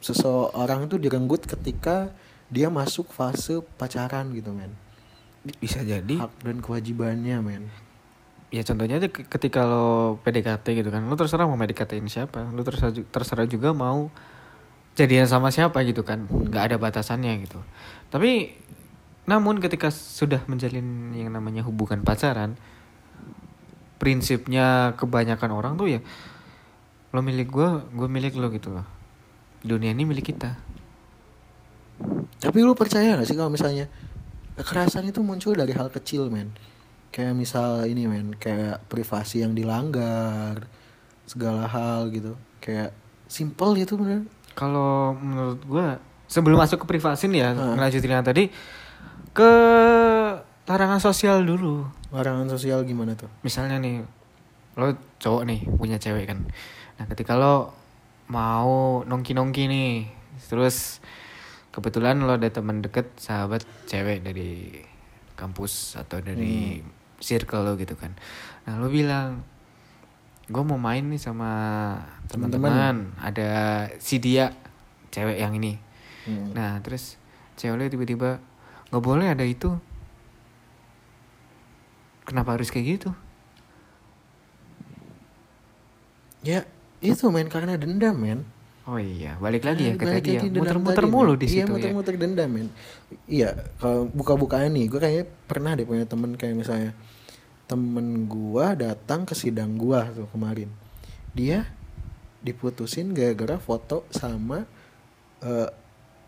seseorang 0.00 0.88
itu 0.88 1.00
direnggut 1.00 1.48
ketika 1.48 2.12
dia 2.52 2.68
masuk 2.68 3.08
fase 3.08 3.64
pacaran 3.80 4.28
gitu 4.36 4.52
men. 4.52 4.72
Bisa 5.56 5.80
jadi. 5.80 6.20
hak 6.20 6.44
dan 6.44 6.60
kewajibannya 6.60 7.40
men 7.40 7.64
Ya 8.50 8.66
contohnya 8.66 8.98
aja 8.98 9.06
ke- 9.06 9.26
ketika 9.30 9.62
lo 9.62 10.18
PDKT 10.26 10.66
gitu 10.82 10.90
kan. 10.90 11.06
Lo 11.06 11.14
terserah 11.14 11.46
mau 11.46 11.54
PDKT-in 11.54 12.10
siapa. 12.10 12.50
Lo 12.50 12.66
terserah, 12.66 12.90
terserah 12.90 13.46
juga 13.46 13.70
mau 13.70 14.10
jadian 14.98 15.26
sama 15.30 15.54
siapa 15.54 15.80
gitu 15.86 16.02
kan. 16.02 16.26
nggak 16.26 16.74
ada 16.74 16.76
batasannya 16.76 17.46
gitu. 17.46 17.62
Tapi 18.10 18.50
namun 19.30 19.62
ketika 19.62 19.94
sudah 19.94 20.42
menjalin 20.50 21.14
yang 21.14 21.30
namanya 21.30 21.62
hubungan 21.62 22.02
pacaran, 22.02 22.58
prinsipnya 24.02 24.98
kebanyakan 24.98 25.50
orang 25.54 25.72
tuh 25.78 25.86
ya 25.86 26.00
lo 27.14 27.22
milik 27.22 27.50
gue, 27.50 27.68
gue 27.94 28.08
milik 28.10 28.34
lo 28.34 28.50
gitu 28.50 28.74
loh. 28.74 28.86
Dunia 29.62 29.94
ini 29.94 30.02
milik 30.02 30.34
kita. 30.34 30.58
Tapi 32.40 32.58
lu 32.64 32.72
percaya 32.72 33.14
gak 33.14 33.28
sih 33.28 33.36
kalau 33.36 33.52
misalnya 33.52 33.86
kekerasan 34.56 35.06
itu 35.06 35.20
muncul 35.20 35.52
dari 35.52 35.76
hal 35.76 35.92
kecil 35.92 36.32
men 36.32 36.50
Kayak 37.10 37.34
misal 37.34 37.84
ini 37.90 38.06
men 38.06 38.34
Kayak 38.38 38.82
privasi 38.86 39.42
yang 39.42 39.54
dilanggar 39.54 40.66
Segala 41.26 41.66
hal 41.66 42.10
gitu 42.14 42.38
Kayak 42.62 42.94
simple 43.26 43.74
gitu 43.78 43.98
bener 43.98 44.26
Kalau 44.54 45.14
menurut 45.14 45.60
gue 45.62 45.86
sebelum 46.30 46.62
masuk 46.62 46.86
ke 46.86 46.94
privasi 46.94 47.26
nih 47.26 47.42
ya, 47.42 47.50
Heeh. 47.50 47.74
ngelanjutin 47.74 48.14
yang 48.14 48.22
tadi 48.22 48.46
ke 49.34 49.52
larangan 50.62 51.02
sosial 51.02 51.42
dulu. 51.42 51.82
Larangan 52.14 52.46
sosial 52.46 52.86
gimana 52.86 53.18
tuh? 53.18 53.26
misalnya 53.42 53.82
nih 53.82 54.06
lo 54.78 54.94
cowok 55.18 55.42
nih 55.50 55.66
punya 55.74 55.98
cewek 55.98 56.30
kan 56.30 56.46
nah 56.94 57.04
ketika 57.10 57.34
lo 57.34 57.74
mau 58.30 59.02
nongki 59.02 59.34
nongki 59.34 59.66
nih 59.66 60.06
terus 60.46 61.02
kebetulan 61.74 62.22
lo 62.22 62.38
ada 62.38 62.46
teman 62.46 62.78
deket 62.78 63.10
sahabat 63.18 63.66
cewek 63.90 64.22
dari 64.22 64.78
kampus 65.34 65.98
atau 65.98 66.22
dari 66.22 66.78
circle 67.20 67.62
lo 67.62 67.72
gitu 67.76 67.94
kan. 67.94 68.16
Nah 68.66 68.80
lo 68.80 68.88
bilang 68.88 69.44
gue 70.50 70.62
mau 70.66 70.80
main 70.80 71.04
nih 71.06 71.20
sama 71.20 71.50
teman-teman. 72.26 73.14
Ada 73.20 73.86
si 74.02 74.18
dia 74.18 74.50
cewek 75.14 75.38
yang 75.38 75.54
ini. 75.54 75.78
Hmm. 76.20 76.52
nah 76.52 76.76
terus 76.84 77.16
cewek 77.56 77.80
lo 77.80 77.82
tiba-tiba 77.88 78.30
nggak 78.90 79.04
boleh 79.04 79.26
ada 79.30 79.44
itu. 79.46 79.76
Kenapa 82.26 82.58
harus 82.58 82.68
kayak 82.68 82.98
gitu? 82.98 83.10
Ya 86.40 86.64
itu 87.00 87.28
men 87.32 87.48
karena 87.48 87.76
dendam 87.76 88.16
men 88.16 88.44
Oh 88.90 88.98
iya, 88.98 89.38
balik 89.38 89.62
lagi 89.62 89.86
ya 89.86 89.94
ke 89.94 90.02
Balik 90.02 90.14
tadi 90.18 90.30
ya. 90.34 90.40
lagi 90.42 90.48
dendam 90.50 90.62
Muter-muter 90.82 91.04
mulu 91.06 91.32
di 91.38 91.46
Iya 91.46 91.62
situ 91.62 91.62
ya. 91.62 91.70
muter-muter 91.70 92.14
dendam 92.18 92.50
men. 92.50 92.68
Iya 93.30 93.50
kalau 93.78 94.10
buka-bukaan 94.10 94.74
nih 94.74 94.90
Gue 94.90 94.98
kayaknya 94.98 95.24
pernah 95.46 95.78
deh 95.78 95.86
punya 95.86 96.02
temen 96.04 96.34
kayak 96.34 96.58
misalnya 96.58 96.90
Temen 97.64 98.26
gua 98.26 98.74
datang 98.74 99.22
ke 99.22 99.30
sidang 99.32 99.78
gua 99.78 100.10
tuh 100.10 100.26
kemarin. 100.26 100.66
Dia 101.30 101.70
diputusin 102.42 103.14
gara-gara 103.14 103.62
foto 103.62 104.02
sama 104.10 104.66
eh, 105.38 105.70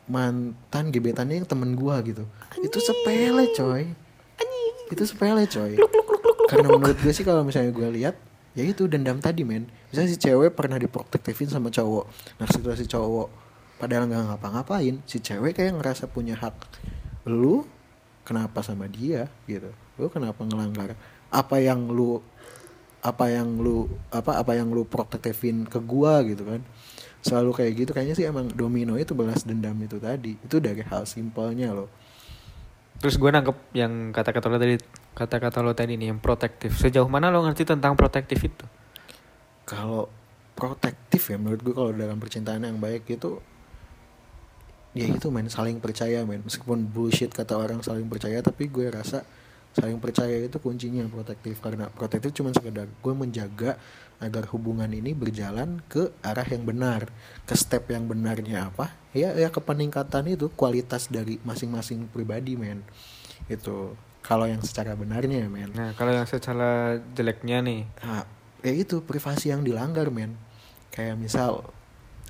mantan 0.07 0.95
gebetannya 0.95 1.42
yang 1.42 1.49
temen 1.50 1.75
gua 1.75 1.99
gitu. 2.07 2.23
Itu 2.62 2.78
sepele 2.78 3.50
coy. 3.59 3.90
Itu 4.87 5.02
sepele 5.02 5.50
coy. 5.50 5.75
Karena 6.47 6.69
menurut 6.69 6.95
gue 6.95 7.11
sih 7.11 7.25
kalau 7.25 7.42
misalnya 7.42 7.73
gue 7.73 7.88
lihat 7.90 8.14
ya 8.53 8.63
itu 8.65 8.85
dendam 8.89 9.19
tadi 9.19 9.43
men. 9.45 9.69
Misalnya 9.89 10.11
si 10.13 10.19
cewek 10.21 10.53
pernah 10.53 10.77
diprotektifin 10.77 11.49
sama 11.49 11.73
cowok. 11.73 12.05
Nah 12.41 12.47
setelah 12.49 12.77
si 12.77 12.87
cowok 12.89 13.29
padahal 13.81 14.07
nggak 14.07 14.23
ngapa-ngapain 14.31 15.03
si 15.09 15.19
cewek 15.19 15.57
kayak 15.59 15.77
ngerasa 15.77 16.09
punya 16.09 16.37
hak. 16.37 16.55
Lu 17.29 17.65
kenapa 18.23 18.61
sama 18.63 18.87
dia 18.87 19.29
gitu? 19.49 19.73
Lu 19.97 20.07
kenapa 20.13 20.45
ngelanggar? 20.45 20.95
Apa 21.33 21.59
yang 21.59 21.89
lu 21.89 22.21
apa 23.03 23.27
yang 23.35 23.59
lu 23.59 23.91
apa 24.15 24.39
apa 24.39 24.55
yang 24.55 24.71
lu 24.71 24.87
protektifin 24.87 25.67
ke 25.67 25.81
gua 25.83 26.23
gitu 26.23 26.45
kan? 26.45 26.61
Selalu 27.23 27.51
kayak 27.55 27.73
gitu. 27.83 27.91
Kayaknya 27.97 28.15
sih 28.19 28.27
emang 28.27 28.51
domino 28.53 28.95
itu 29.01 29.17
balas 29.17 29.43
dendam 29.43 29.75
itu 29.81 29.97
tadi. 29.97 30.37
Itu 30.39 30.61
dari 30.61 30.83
hal 30.85 31.09
simpelnya 31.09 31.73
loh 31.73 32.12
Terus 33.03 33.19
gue 33.19 33.31
nangkep 33.35 33.75
yang 33.75 34.15
kata-kata 34.15 34.47
lo 34.47 34.63
tadi, 34.63 34.79
kata-kata 35.19 35.59
lo 35.59 35.75
tadi 35.75 35.99
nih 35.99 36.15
yang 36.15 36.23
protektif. 36.23 36.79
Sejauh 36.79 37.11
mana 37.11 37.35
lo 37.35 37.43
ngerti 37.43 37.67
tentang 37.67 37.99
protektif 37.99 38.39
itu? 38.47 38.65
kalau 39.73 40.11
protektif 40.53 41.33
ya 41.33 41.39
menurut 41.39 41.61
gue 41.63 41.75
kalau 41.75 41.91
dalam 41.95 42.19
percintaan 42.21 42.67
yang 42.67 42.79
baik 42.83 43.09
itu 43.09 43.41
ya 44.93 45.09
itu 45.09 45.33
men 45.33 45.49
saling 45.49 45.81
percaya 45.81 46.29
men 46.29 46.45
meskipun 46.45 46.85
bullshit 46.93 47.33
kata 47.33 47.57
orang 47.57 47.81
saling 47.81 48.05
percaya 48.05 48.45
tapi 48.45 48.69
gue 48.69 48.93
rasa 48.93 49.25
saling 49.73 49.99
percaya 49.99 50.37
itu 50.37 50.57
kuncinya 50.61 51.05
protektif. 51.09 51.61
Karena 51.61 51.88
protektif 51.88 52.37
cuma 52.37 52.52
sekedar 52.52 52.88
gue 52.88 53.14
menjaga 53.17 53.81
agar 54.23 54.47
hubungan 54.55 54.87
ini 54.93 55.17
berjalan 55.17 55.83
ke 55.91 56.12
arah 56.23 56.47
yang 56.47 56.62
benar. 56.62 57.11
Ke 57.49 57.59
step 57.59 57.91
yang 57.91 58.07
benarnya 58.07 58.71
apa? 58.71 58.95
Ya 59.17 59.35
ya 59.35 59.50
ke 59.50 59.59
peningkatan 59.59 60.31
itu 60.31 60.52
kualitas 60.55 61.11
dari 61.11 61.43
masing-masing 61.43 62.07
pribadi 62.12 62.55
men. 62.55 62.85
Itu. 63.50 63.99
Kalau 64.23 64.47
yang 64.47 64.62
secara 64.62 64.95
benarnya 64.95 65.50
men. 65.50 65.75
Nah, 65.75 65.99
kalau 65.99 66.14
yang 66.14 66.31
secara 66.31 67.02
jeleknya 67.11 67.59
nih, 67.59 67.83
Nah, 68.07 68.23
ya 68.62 68.71
itu 68.71 69.02
privasi 69.02 69.50
yang 69.50 69.67
dilanggar 69.67 70.14
men. 70.14 70.38
Kayak 70.95 71.19
misal 71.19 71.67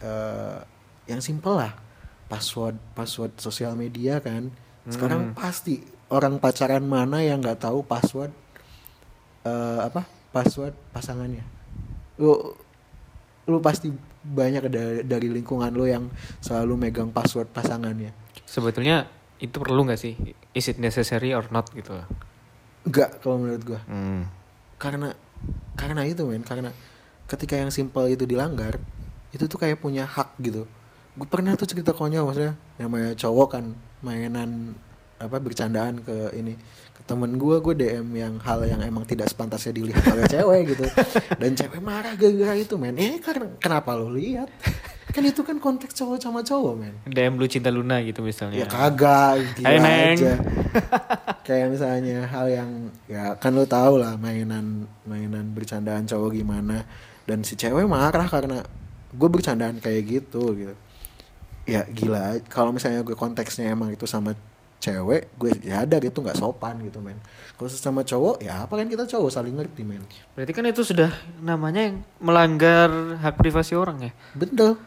eh 0.01 0.65
yang 1.05 1.21
simple 1.21 1.53
lah, 1.53 1.77
password 2.33 2.81
password 2.97 3.37
sosial 3.37 3.77
media 3.77 4.23
kan. 4.25 4.49
Sekarang 4.89 5.31
Hmm. 5.31 5.37
pasti 5.39 5.79
orang 6.11 6.43
pacaran 6.43 6.83
mana 6.83 7.23
yang 7.23 7.39
nggak 7.39 7.63
tahu 7.63 7.87
password 7.87 8.33
eh 9.43 9.81
apa 9.83 10.07
password 10.31 10.75
pasangannya. 10.95 11.45
Lu 12.19 12.35
lu 13.43 13.59
pasti 13.59 13.91
banyak 14.23 14.71
dari, 14.71 15.03
dari 15.03 15.29
lingkungan 15.35 15.75
lo 15.75 15.83
yang 15.83 16.07
selalu 16.39 16.79
megang 16.79 17.11
password 17.11 17.51
pasangannya. 17.51 18.15
sebetulnya 18.47 19.09
itu 19.43 19.59
perlu 19.59 19.83
nggak 19.83 19.99
sih 19.99 20.15
is 20.55 20.71
it 20.71 20.79
necessary 20.79 21.35
or 21.35 21.43
not 21.51 21.67
gitu 21.75 21.97
loh 21.99 22.07
enggak 22.87 23.19
kalau 23.19 23.43
menurut 23.43 23.63
gue 23.65 23.81
hmm. 23.91 24.23
karena 24.79 25.11
karena 25.75 26.07
itu 26.07 26.23
men 26.23 26.47
karena 26.47 26.71
ketika 27.27 27.59
yang 27.59 27.75
simpel 27.75 28.07
itu 28.07 28.23
dilanggar 28.29 28.79
itu 29.35 29.49
tuh 29.51 29.59
kayak 29.59 29.83
punya 29.83 30.07
hak 30.07 30.39
gitu 30.39 30.69
gue 31.17 31.27
pernah 31.27 31.57
tuh 31.59 31.67
cerita 31.67 31.91
konyol 31.91 32.29
maksudnya 32.29 32.55
namanya 32.79 33.17
cowok 33.19 33.49
kan 33.51 33.65
mainan 34.03 34.75
apa 35.23 35.39
bercandaan 35.39 36.03
ke 36.03 36.35
ini 36.35 36.59
ke 36.93 37.03
temen 37.07 37.39
gue 37.39 37.57
gue 37.63 37.75
DM 37.79 38.07
yang 38.19 38.35
hal 38.43 38.67
yang 38.67 38.83
emang 38.83 39.07
tidak 39.07 39.31
sepantasnya 39.31 39.71
dilihat 39.79 40.03
oleh 40.11 40.27
cewek 40.27 40.75
gitu. 40.75 40.85
Dan 41.39 41.55
cewek 41.55 41.79
marah 41.79 42.19
gara-gara 42.19 42.59
itu 42.59 42.75
men. 42.75 42.99
Eh 42.99 43.23
karena 43.23 43.55
kenapa 43.63 43.95
lo 43.95 44.11
lihat? 44.11 44.51
Kan 45.15 45.23
itu 45.29 45.47
kan 45.47 45.63
konteks 45.63 45.95
cowok 45.95 46.19
sama 46.19 46.43
cowok 46.43 46.75
men. 46.75 46.95
DM 47.07 47.39
lu 47.39 47.47
cinta 47.47 47.71
Luna 47.71 48.03
gitu 48.03 48.21
misalnya. 48.27 48.65
Ya 48.65 48.67
kagak 48.67 49.55
gila 49.57 49.69
Hai, 49.71 49.79
Neng. 49.79 50.19
aja. 50.19 50.35
Kayak 51.47 51.67
misalnya 51.71 52.27
hal 52.27 52.47
yang 52.51 52.71
ya 53.07 53.39
kan 53.39 53.55
lo 53.55 53.63
tau 53.65 53.95
lah 53.95 54.19
mainan 54.19 54.91
mainan 55.07 55.55
bercandaan 55.55 56.05
cowok 56.11 56.35
gimana. 56.35 56.83
Dan 57.23 57.47
si 57.47 57.55
cewek 57.55 57.87
marah 57.87 58.27
karena 58.27 58.59
gue 59.13 59.29
bercandaan 59.31 59.79
kayak 59.79 60.03
gitu 60.03 60.57
gitu 60.59 60.75
ya 61.69 61.87
gila. 61.87 62.43
Kalau 62.51 62.75
misalnya 62.75 63.07
gue 63.07 63.15
konteksnya 63.15 63.71
emang 63.73 63.95
itu 63.95 64.07
sama 64.07 64.35
cewek 64.83 65.31
gue 65.39 65.51
ya 65.63 65.87
ada 65.87 66.03
gitu 66.03 66.19
nggak 66.19 66.35
sopan 66.43 66.83
gitu 66.83 66.99
men. 66.99 67.15
Kalau 67.55 67.71
sama 67.71 68.03
cowok 68.03 68.43
ya 68.43 68.67
apa 68.67 68.75
kan 68.75 68.91
kita 68.91 69.07
cowok 69.07 69.31
saling 69.31 69.55
ngerti 69.55 69.87
men? 69.87 70.03
Berarti 70.35 70.53
kan 70.53 70.67
itu 70.67 70.83
sudah 70.83 71.15
namanya 71.39 71.87
yang 71.87 71.97
melanggar 72.19 72.91
hak 73.23 73.39
privasi 73.39 73.79
orang 73.79 74.11
ya? 74.11 74.13
Betul 74.35 74.83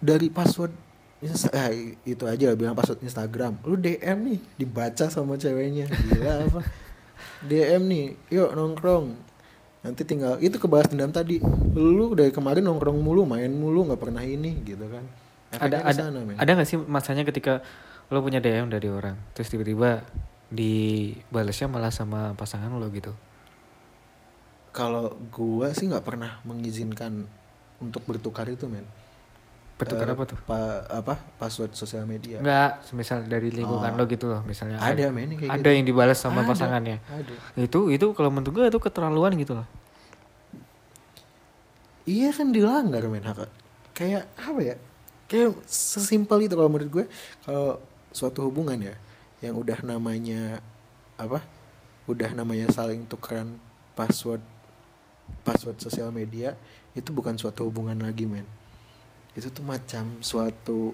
dari 0.00 0.28
password 0.28 0.92
Insta- 1.20 1.52
ah, 1.52 1.68
itu 2.08 2.24
aja 2.24 2.48
lah 2.48 2.56
bilang 2.56 2.72
password 2.72 3.04
Instagram. 3.04 3.60
Lu 3.68 3.76
DM 3.76 4.18
nih 4.24 4.38
dibaca 4.56 5.04
sama 5.12 5.36
ceweknya. 5.36 5.84
Gila 5.84 6.48
apa? 6.48 6.60
DM 7.48 7.82
nih 7.84 8.04
yuk 8.32 8.56
nongkrong. 8.56 9.16
Nanti 9.84 10.04
tinggal 10.04 10.40
itu 10.40 10.56
kebalas 10.56 10.88
dendam 10.88 11.12
tadi. 11.12 11.36
Lu 11.76 12.16
dari 12.16 12.32
kemarin 12.32 12.64
nongkrong 12.64 12.96
mulu 13.00 13.28
main 13.28 13.52
mulu 13.52 13.92
nggak 13.92 14.00
pernah 14.00 14.24
ini 14.24 14.64
gitu 14.64 14.88
kan 14.88 15.04
Efeknya 15.50 15.78
ada 15.78 15.78
ke 15.84 15.92
sana, 15.92 16.20
men. 16.20 16.34
ada 16.34 16.50
nggak 16.52 16.64
sih 16.64 16.78
masanya 16.78 17.22
ketika 17.22 17.58
lo 18.06 18.20
punya 18.20 18.38
DM 18.38 18.66
dari 18.66 18.86
orang 18.86 19.14
terus 19.32 19.46
tiba-tiba 19.46 20.02
dibalasnya 20.48 21.66
malah 21.66 21.90
sama 21.90 22.34
pasangan 22.34 22.70
lo 22.70 22.86
gitu? 22.88 23.10
Kalau 24.70 25.10
gua 25.28 25.70
sih 25.70 25.86
nggak 25.86 26.02
pernah 26.02 26.38
mengizinkan 26.42 27.26
untuk 27.78 28.02
bertukar 28.04 28.46
itu 28.46 28.66
men. 28.66 28.86
Bertukar 29.74 30.04
Eh, 30.04 30.12
apa 30.12 30.22
tuh? 30.24 30.38
pa- 30.40 30.84
apa 30.84 31.16
password 31.36 31.72
sosial 31.72 32.04
media. 32.04 32.38
Enggak, 32.38 32.84
semisal 32.84 33.24
dari 33.24 33.48
lingkungan 33.48 33.90
Oh. 33.90 33.96
lo 33.96 34.04
gitu 34.04 34.28
loh 34.28 34.44
misalnya 34.44 34.76
ada 34.76 35.08
men 35.08 35.30
yang 35.30 35.40
kayak 35.40 35.50
ada 35.50 35.62
gitu. 35.64 35.70
yang 35.72 35.86
dibalas 35.88 36.18
sama 36.18 36.42
Ada, 36.42 36.50
pasangannya. 36.50 36.98
ada. 37.02 37.34
Itu 37.56 37.88
itu 37.88 38.06
kalau 38.12 38.28
menurut 38.28 38.52
gue 38.52 38.64
itu 38.68 38.78
keterlaluan 38.78 39.34
gitu 39.34 39.56
loh. 39.56 39.66
Iya 42.04 42.30
kan 42.30 42.50
dilanggar 42.50 43.02
men 43.06 43.22
hak 43.22 43.46
kayak 43.92 44.24
apa 44.36 44.60
ya 44.60 44.76
kayak 45.30 45.54
sesimpel 45.70 46.42
itu 46.42 46.58
kalau 46.58 46.66
menurut 46.66 46.90
gue 46.90 47.04
kalau 47.46 47.78
suatu 48.10 48.50
hubungan 48.50 48.82
ya 48.82 48.98
yang 49.40 49.54
udah 49.54 49.78
namanya 49.86 50.58
apa 51.14 51.38
udah 52.10 52.34
namanya 52.34 52.66
saling 52.74 53.06
tukeran 53.06 53.54
password 53.94 54.42
password 55.46 55.78
sosial 55.78 56.10
media 56.10 56.58
itu 56.98 57.14
bukan 57.14 57.38
suatu 57.38 57.70
hubungan 57.70 57.94
lagi 58.02 58.26
men. 58.26 58.46
Itu 59.38 59.54
tuh 59.54 59.62
macam 59.62 60.18
suatu 60.18 60.90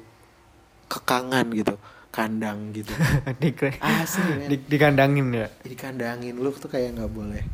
kekangan 0.87 1.49
gitu 1.57 1.75
kandang 2.13 2.73
gitu. 2.73 2.93
Di, 3.43 3.53
asli 3.81 4.31
men. 4.37 4.49
di, 4.49 4.57
dikandangin 4.61 5.27
ya? 5.33 5.49
Dikandangin 5.65 6.37
lu 6.37 6.53
tuh 6.53 6.69
kayak 6.69 7.01
nggak 7.01 7.13
boleh. 7.13 7.45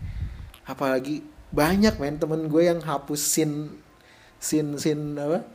Apalagi 0.67 1.23
banyak 1.55 1.99
men 2.03 2.19
temen 2.19 2.51
gue 2.51 2.63
yang 2.67 2.83
hapus 2.83 3.21
sin 3.23 3.79
sin 4.43 4.75
sin 4.79 5.15
apa 5.15 5.47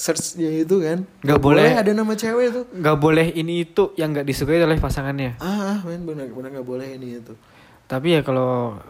searchnya 0.00 0.48
itu 0.56 0.80
kan. 0.80 1.04
Nggak 1.20 1.36
boleh. 1.38 1.76
ada 1.76 1.92
nama 1.92 2.12
cewek 2.14 2.44
itu. 2.48 2.60
nggak 2.72 2.96
boleh 2.96 3.26
ini 3.30 3.62
itu 3.62 3.92
yang 3.94 4.10
nggak 4.10 4.24
disukai 4.24 4.56
oleh 4.58 4.78
pasangannya. 4.78 5.36
Ah 5.38 5.76
ah, 5.76 5.78
men 5.82 6.02
benar 6.02 6.24
benar 6.26 6.48
nggak 6.50 6.64
boleh 6.64 6.96
ini 6.96 7.20
itu. 7.20 7.36
Tapi 7.84 8.16
ya 8.16 8.20
kalau 8.22 8.80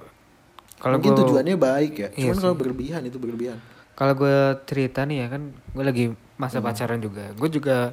kalau 0.79 0.97
mungkin 0.97 1.13
gua- 1.13 1.21
tujuannya 1.21 1.57
baik 1.57 1.93
ya. 1.97 2.09
Iya 2.13 2.31
cuman 2.31 2.39
kalau 2.39 2.55
berlebihan 2.55 3.03
itu 3.03 3.19
berlebihan. 3.19 3.59
Kalau 3.93 4.15
gue 4.15 4.37
cerita 4.65 5.03
nih 5.03 5.17
ya 5.19 5.27
kan 5.29 5.43
gue 5.53 5.85
lagi 5.85 6.05
masa 6.37 6.57
Hmm. 6.57 6.65
pacaran 6.65 7.01
juga. 7.01 7.35
Gue 7.35 7.51
juga 7.51 7.93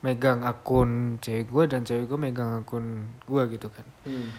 megang 0.00 0.42
akun 0.42 0.90
cewek 1.18 1.46
gue 1.46 1.64
dan 1.66 1.80
cewek 1.82 2.04
gue 2.06 2.18
megang 2.18 2.58
akun 2.58 2.86
gue 3.20 3.42
gitu 3.50 3.68
kan. 3.68 3.84
Hmm. 4.02 4.32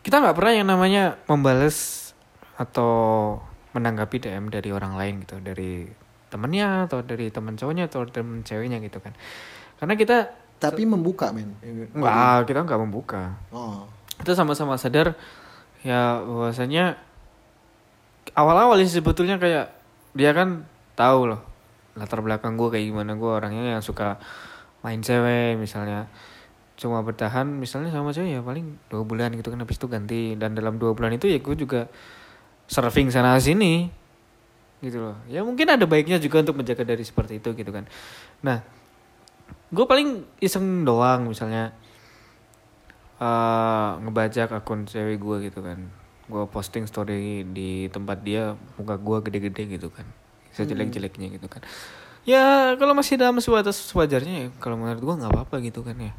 kita 0.00 0.20
nggak 0.20 0.36
pernah 0.36 0.52
yang 0.52 0.68
namanya 0.68 1.04
membales 1.24 2.12
atau 2.54 2.92
menanggapi 3.72 4.20
DM 4.20 4.46
dari 4.46 4.68
orang 4.68 4.94
lain 4.94 5.24
gitu 5.24 5.40
dari 5.40 5.88
temennya 6.34 6.90
atau 6.90 7.06
dari 7.06 7.30
teman 7.30 7.54
cowoknya 7.54 7.86
atau 7.86 8.02
temen 8.10 8.42
ceweknya 8.42 8.82
gitu 8.82 8.98
kan. 8.98 9.14
Karena 9.78 9.94
kita 9.94 10.34
tapi 10.58 10.82
membuka 10.82 11.30
men? 11.30 11.54
Nggak 11.94 12.50
kita 12.50 12.66
nggak 12.66 12.80
membuka. 12.82 13.38
Oh. 13.54 13.86
Kita 14.18 14.34
sama-sama 14.34 14.74
sadar 14.74 15.14
ya 15.86 16.18
bahwasanya 16.26 16.98
awal-awal 18.34 18.82
sih 18.82 18.98
sebetulnya 18.98 19.38
kayak 19.38 19.70
dia 20.18 20.34
kan 20.34 20.66
tahu 20.98 21.30
loh 21.30 21.42
latar 21.94 22.18
belakang 22.18 22.58
gue 22.58 22.68
kayak 22.74 22.90
gimana. 22.90 23.14
Gue 23.14 23.30
orangnya 23.30 23.78
yang 23.78 23.84
suka 23.86 24.18
main 24.82 24.98
cewek 24.98 25.54
misalnya. 25.54 26.10
Cuma 26.74 26.98
bertahan 27.06 27.46
misalnya 27.46 27.94
sama 27.94 28.10
cewek 28.10 28.34
ya 28.34 28.42
paling 28.42 28.74
dua 28.90 29.06
bulan 29.06 29.30
gitu 29.38 29.54
kan 29.54 29.62
habis 29.62 29.78
itu 29.78 29.86
ganti. 29.86 30.34
Dan 30.34 30.58
dalam 30.58 30.82
dua 30.82 30.98
bulan 30.98 31.14
itu 31.14 31.30
ya 31.30 31.38
gue 31.38 31.54
juga 31.54 31.86
surfing 32.66 33.14
sana 33.14 33.38
sini 33.38 34.02
gitu 34.80 34.98
loh. 34.98 35.16
Ya 35.30 35.44
mungkin 35.46 35.68
ada 35.70 35.84
baiknya 35.84 36.18
juga 36.18 36.42
untuk 36.42 36.58
menjaga 36.58 36.82
dari 36.82 37.04
seperti 37.04 37.38
itu 37.38 37.52
gitu 37.54 37.70
kan. 37.70 37.84
Nah 38.42 38.64
gue 39.74 39.84
paling 39.86 40.22
iseng 40.38 40.86
doang 40.86 41.26
misalnya 41.26 41.74
eh 43.18 43.90
ngebajak 44.02 44.50
akun 44.50 44.86
cewek 44.86 45.20
gue 45.20 45.36
gitu 45.50 45.60
kan. 45.62 45.78
Gue 46.24 46.48
posting 46.48 46.88
story 46.88 47.44
di 47.44 47.92
tempat 47.92 48.24
dia 48.24 48.56
muka 48.80 48.96
gue 48.96 49.18
gede-gede 49.30 49.78
gitu 49.78 49.92
kan. 49.92 50.08
Sejelek-jeleknya 50.54 51.34
gitu 51.34 51.46
kan. 51.50 51.60
Ya 52.24 52.72
kalau 52.80 52.96
masih 52.96 53.20
dalam 53.20 53.36
sebatas 53.44 53.76
sewajarnya 53.92 54.34
ya 54.34 54.48
kalau 54.56 54.80
menurut 54.80 55.02
gue 55.02 55.14
nggak 55.20 55.32
apa-apa 55.32 55.60
gitu 55.60 55.84
kan 55.84 55.96
ya. 56.00 56.16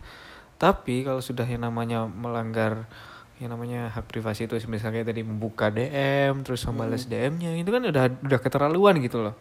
Tapi 0.55 1.03
kalau 1.03 1.19
sudah 1.19 1.43
yang 1.43 1.65
namanya 1.65 2.05
melanggar 2.05 2.87
yang 3.35 3.51
namanya 3.51 3.91
hak 3.91 4.07
privasi 4.07 4.47
itu 4.47 4.55
misalnya 4.71 5.03
tadi 5.03 5.19
membuka 5.19 5.67
DM 5.67 6.47
terus 6.47 6.63
membalas 6.71 7.03
DM-nya 7.03 7.59
itu 7.59 7.67
kan 7.67 7.83
udah 7.83 8.03
udah 8.23 8.39
keterlaluan 8.39 8.95
gitu 9.03 9.19
loh. 9.19 9.35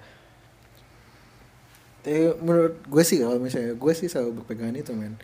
Tapi 2.02 2.36
menurut 2.42 2.82
gue 2.84 3.04
sih 3.06 3.22
kalau 3.22 3.38
misalnya 3.38 3.78
gue 3.78 3.92
sih 3.94 4.10
selalu 4.10 4.42
berpegangan 4.42 4.76
itu 4.76 4.92
men. 4.98 5.14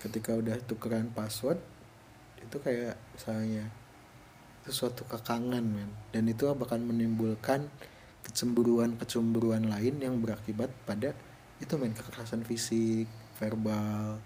Ketika 0.00 0.32
udah 0.32 0.56
tukeran 0.64 1.12
password 1.12 1.60
itu 2.40 2.56
kayak 2.56 2.96
misalnya 3.14 3.68
itu 4.64 4.70
suatu 4.72 5.04
kekangan 5.04 5.60
men. 5.60 5.92
Dan 6.08 6.24
itu 6.32 6.48
bahkan 6.56 6.80
menimbulkan 6.80 7.68
kecemburuan 8.24 8.96
kecemburuan 8.96 9.68
lain 9.68 10.00
yang 10.00 10.18
berakibat 10.18 10.72
pada 10.88 11.12
itu 11.60 11.76
men 11.76 11.92
kekerasan 11.92 12.48
fisik 12.48 13.06
verbal. 13.36 14.16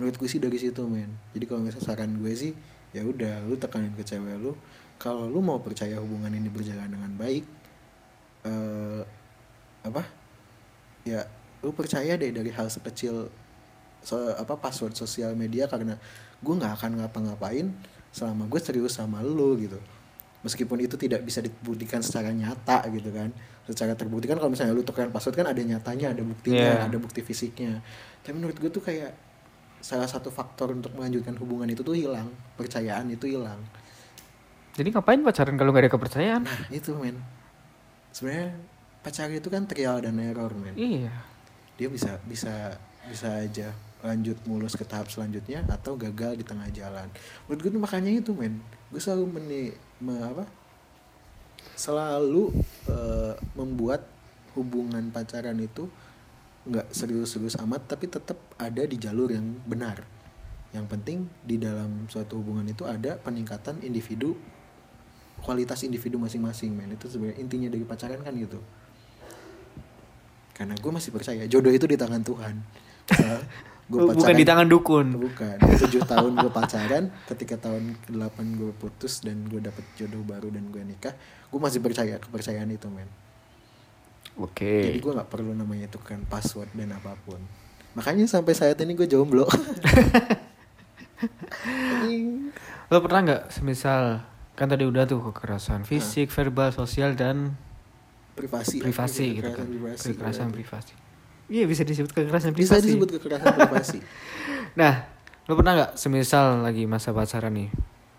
Menurut 0.00 0.16
gue 0.16 0.26
sih 0.32 0.40
dari 0.40 0.56
situ 0.56 0.80
men. 0.88 1.12
Jadi 1.36 1.44
kalau 1.44 1.60
misalnya 1.60 1.86
saran 1.86 2.18
gue 2.18 2.32
sih 2.32 2.56
ya 2.94 3.02
udah 3.02 3.42
lu 3.44 3.58
tekanin 3.58 3.90
ke 3.92 4.06
cewek 4.06 4.38
lu 4.38 4.54
kalau 4.96 5.26
lu 5.26 5.42
mau 5.42 5.58
percaya 5.58 5.98
hubungan 5.98 6.30
ini 6.30 6.46
berjalan 6.46 6.86
dengan 6.86 7.10
baik 7.12 7.44
eh 8.46 9.02
apa 9.84 10.02
ya 11.02 11.26
lu 11.60 11.72
percaya 11.72 12.14
deh 12.14 12.30
dari 12.30 12.48
hal 12.48 12.68
sekecil 12.68 13.28
so- 14.00 14.36
apa 14.36 14.56
password 14.56 14.94
sosial 14.94 15.32
media 15.34 15.64
karena 15.66 15.96
gue 16.38 16.54
nggak 16.54 16.76
akan 16.76 16.90
ngapa-ngapain 17.00 17.72
selama 18.12 18.44
gue 18.46 18.60
serius 18.60 18.94
sama 18.94 19.24
lu 19.24 19.56
gitu. 19.58 19.80
Meskipun 20.44 20.76
itu 20.76 20.94
tidak 21.00 21.24
bisa 21.24 21.40
dibuktikan 21.40 22.04
secara 22.04 22.28
nyata 22.28 22.84
gitu 22.92 23.08
kan. 23.10 23.32
Secara 23.64 23.96
terbukti 23.96 24.28
kan 24.28 24.36
kalau 24.36 24.52
misalnya 24.52 24.76
lu 24.76 24.84
tukeran 24.84 25.08
password 25.08 25.40
kan 25.40 25.48
ada 25.48 25.56
nyatanya 25.56 26.12
ada 26.12 26.20
buktinya 26.20 26.84
Iya. 26.84 26.86
ada 26.86 26.96
bukti 27.00 27.24
fisiknya. 27.24 27.80
Tapi 28.20 28.36
menurut 28.36 28.60
gue 28.60 28.68
tuh 28.68 28.84
kayak 28.84 29.16
salah 29.84 30.08
satu 30.08 30.32
faktor 30.32 30.72
untuk 30.72 30.96
melanjutkan 30.96 31.36
hubungan 31.36 31.68
itu 31.68 31.84
tuh 31.84 31.92
hilang. 31.92 32.32
Percayaan 32.56 33.12
itu 33.12 33.28
hilang. 33.28 33.60
Jadi 34.74 34.88
ngapain 34.96 35.20
pacaran 35.20 35.60
kalau 35.60 35.70
nggak 35.76 35.84
ada 35.84 35.92
kepercayaan? 35.92 36.42
Nah 36.48 36.60
itu 36.72 36.96
men. 36.96 37.20
Sebenarnya 38.08 38.56
pacaran 39.04 39.36
itu 39.36 39.48
kan 39.52 39.68
trial 39.68 40.00
dan 40.00 40.16
error 40.16 40.56
men. 40.56 40.72
Iya. 40.72 41.12
Dia 41.76 41.92
bisa 41.92 42.16
bisa 42.24 42.72
bisa 43.04 43.28
aja 43.44 43.76
lanjut 44.00 44.40
mulus 44.48 44.72
ke 44.72 44.88
tahap 44.88 45.12
selanjutnya 45.12 45.60
atau 45.68 46.00
gagal 46.00 46.40
di 46.40 46.44
tengah 46.48 46.68
jalan. 46.72 47.08
Menurut 47.44 47.60
gue 47.60 47.70
makanya 47.76 48.08
itu 48.08 48.32
men. 48.32 48.64
Gue 48.88 49.04
selalu 49.04 49.36
meni 49.36 49.62
me- 50.00 50.24
apa? 50.24 50.48
Selalu 51.76 52.56
eh, 52.88 53.36
membuat 53.52 54.08
hubungan 54.56 55.12
pacaran 55.12 55.60
itu 55.60 55.92
nggak 56.64 56.92
serius-serius 56.92 57.60
amat 57.60 57.84
tapi 57.84 58.08
tetap 58.08 58.40
ada 58.56 58.82
di 58.84 58.96
jalur 58.96 59.28
yang 59.28 59.44
benar. 59.68 60.04
Yang 60.74 60.86
penting 60.90 61.18
di 61.44 61.56
dalam 61.60 62.08
suatu 62.10 62.40
hubungan 62.40 62.66
itu 62.66 62.82
ada 62.88 63.14
peningkatan 63.20 63.78
individu 63.86 64.34
kualitas 65.44 65.84
individu 65.84 66.18
masing-masing 66.18 66.72
men. 66.74 66.96
Itu 66.96 67.06
sebenarnya 67.12 67.38
intinya 67.38 67.68
dari 67.70 67.84
pacaran 67.84 68.20
kan 68.24 68.34
gitu. 68.34 68.58
Karena 70.54 70.74
gue 70.78 70.90
masih 70.90 71.10
percaya 71.10 71.44
jodoh 71.46 71.70
itu 71.74 71.84
di 71.86 71.98
tangan 71.98 72.22
Tuhan. 72.22 72.54
Gue 73.84 74.00
Bukan 74.16 74.32
di 74.32 74.48
tangan 74.48 74.64
dukun. 74.64 75.12
bukan. 75.12 75.60
Tujuh 75.60 76.00
tahun 76.12 76.40
gue 76.40 76.48
pacaran 76.48 77.12
ketika 77.28 77.68
tahun 77.68 77.92
ke-8 78.08 78.36
gue 78.56 78.72
putus 78.80 79.20
dan 79.20 79.44
gue 79.44 79.60
dapet 79.60 79.84
jodoh 80.00 80.24
baru 80.24 80.48
dan 80.48 80.72
gue 80.72 80.80
nikah 80.80 81.12
gue 81.52 81.60
masih 81.60 81.84
percaya 81.84 82.16
kepercayaan 82.16 82.72
itu 82.72 82.88
men 82.88 83.04
Oke. 84.36 84.82
jadi 84.84 84.98
gue 84.98 85.12
nggak 85.12 85.28
perlu 85.28 85.52
namanya 85.52 85.86
itu 85.86 85.98
kan 85.98 86.18
password 86.22 86.66
dan 86.72 86.90
apa 86.90 87.14
pun 87.20 87.38
makanya 87.94 88.26
sampai 88.26 88.50
saat 88.52 88.74
ini 88.76 88.92
gue 88.92 89.06
jomblo. 89.06 89.46
Lo 92.86 92.98
pernah 93.00 93.20
nggak 93.22 93.42
semisal 93.50 94.20
kan 94.54 94.66
tadi 94.66 94.82
udah 94.82 95.02
tuh 95.04 95.18
kekerasan 95.24 95.82
fisik, 95.82 96.30
verbal, 96.30 96.70
sosial 96.70 97.14
dan 97.14 97.54
privasi 98.34 98.78
privasi 98.78 99.26
gitu 99.36 99.46
kan. 99.48 99.62
Kekerasan 99.62 99.70
privasi 99.70 100.06
Kekerasan 100.10 100.44
berarti. 100.44 100.56
privasi. 100.56 100.92
Iya 101.46 101.64
bisa 101.64 101.82
disebut 101.82 102.10
kekerasan 102.10 102.50
bisa 102.50 102.74
privasi. 102.74 102.86
disebut 102.88 103.08
kekerasan 103.14 103.52
privasi 103.54 103.98
Nah, 104.80 105.06
lo 105.44 105.54
pernah 105.54 105.72
nggak 105.76 105.92
semisal 105.94 106.58
lagi 106.60 106.82
masa 106.84 107.14
pacaran 107.14 107.54
nih, 107.54 107.70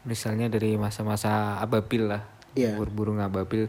misalnya 0.04 0.48
dari 0.48 0.78
masa-masa 0.78 1.60
ababil 1.60 2.08
lah, 2.08 2.24
Iya. 2.54 2.80
bur- 2.80 2.88
burung 2.90 3.20
ababil, 3.20 3.68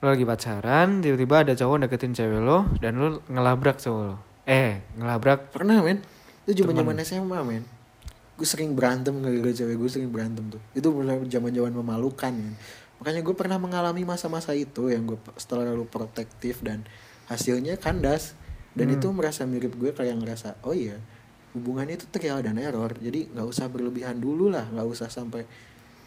lo 0.00 0.06
lagi 0.08 0.24
pacaran, 0.24 1.04
tiba-tiba 1.04 1.44
ada 1.44 1.52
cowok 1.52 1.84
deketin 1.84 2.16
cewek 2.16 2.40
lo 2.40 2.64
dan 2.80 2.96
lo 2.96 3.20
ngelabrak 3.28 3.76
cowok 3.76 4.02
lo, 4.08 4.16
eh 4.48 4.80
ngelabrak, 4.96 5.52
pernah 5.52 5.84
men? 5.84 6.00
Itu 6.48 6.64
zaman 6.64 6.80
zaman 6.80 6.96
SMA 7.04 7.38
men. 7.44 7.64
Gue 8.40 8.48
sering 8.48 8.72
berantem 8.72 9.12
gara-gara 9.20 9.52
cewek 9.52 9.76
gue 9.76 9.90
sering 9.92 10.08
berantem 10.08 10.48
tuh. 10.48 10.62
Itu 10.72 10.96
benar 10.96 11.20
zaman 11.28 11.52
zaman 11.52 11.72
memalukan 11.76 12.32
men. 12.32 12.56
Makanya 12.96 13.20
gue 13.20 13.34
pernah 13.36 13.60
mengalami 13.60 14.08
masa-masa 14.08 14.56
itu 14.56 14.88
yang 14.88 15.04
gue 15.04 15.20
terlalu 15.44 15.84
protektif 15.84 16.64
dan 16.64 16.88
hasilnya 17.28 17.76
kandas. 17.76 18.32
Dan 18.72 18.88
Hmm. 18.88 18.96
itu 18.96 19.06
merasa 19.12 19.44
mirip 19.44 19.76
gue 19.76 19.90
kayak 19.92 20.16
ngerasa 20.16 20.62
oh 20.62 20.72
iya 20.72 20.96
hubungan 21.52 21.90
itu 21.90 22.06
trial 22.08 22.40
dan 22.40 22.56
error. 22.56 22.94
Jadi 22.96 23.34
nggak 23.34 23.44
usah 23.44 23.66
berlebihan 23.66 24.16
dulu 24.16 24.48
lah 24.48 24.64
nggak 24.70 24.86
usah 24.86 25.10
sampai 25.10 25.44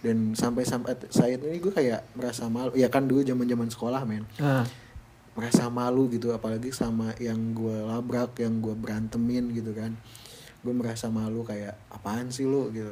dan 0.04 0.36
sampai 0.36 0.68
sampai 0.68 1.00
saat 1.08 1.40
ini 1.40 1.64
gue 1.64 1.72
kayak 1.72 2.04
merasa 2.14 2.52
malu. 2.52 2.76
Ya 2.76 2.92
kan 2.92 3.08
dulu 3.08 3.24
zaman 3.24 3.48
zaman 3.48 3.72
sekolah 3.72 4.04
men. 4.04 4.28
Nah, 4.36 4.68
merasa 5.34 5.72
malu 5.72 6.12
gitu 6.12 6.36
apalagi 6.36 6.70
sama 6.76 7.16
yang 7.18 7.56
gue 7.56 7.88
labrak 7.88 8.36
yang 8.44 8.60
gue 8.60 8.76
berantemin 8.76 9.56
gitu 9.56 9.72
kan. 9.72 9.96
Gue 10.60 10.76
merasa 10.76 11.08
malu 11.08 11.48
kayak 11.48 11.80
apaan 11.88 12.30
sih 12.30 12.44
lo 12.44 12.68
gitu. 12.76 12.92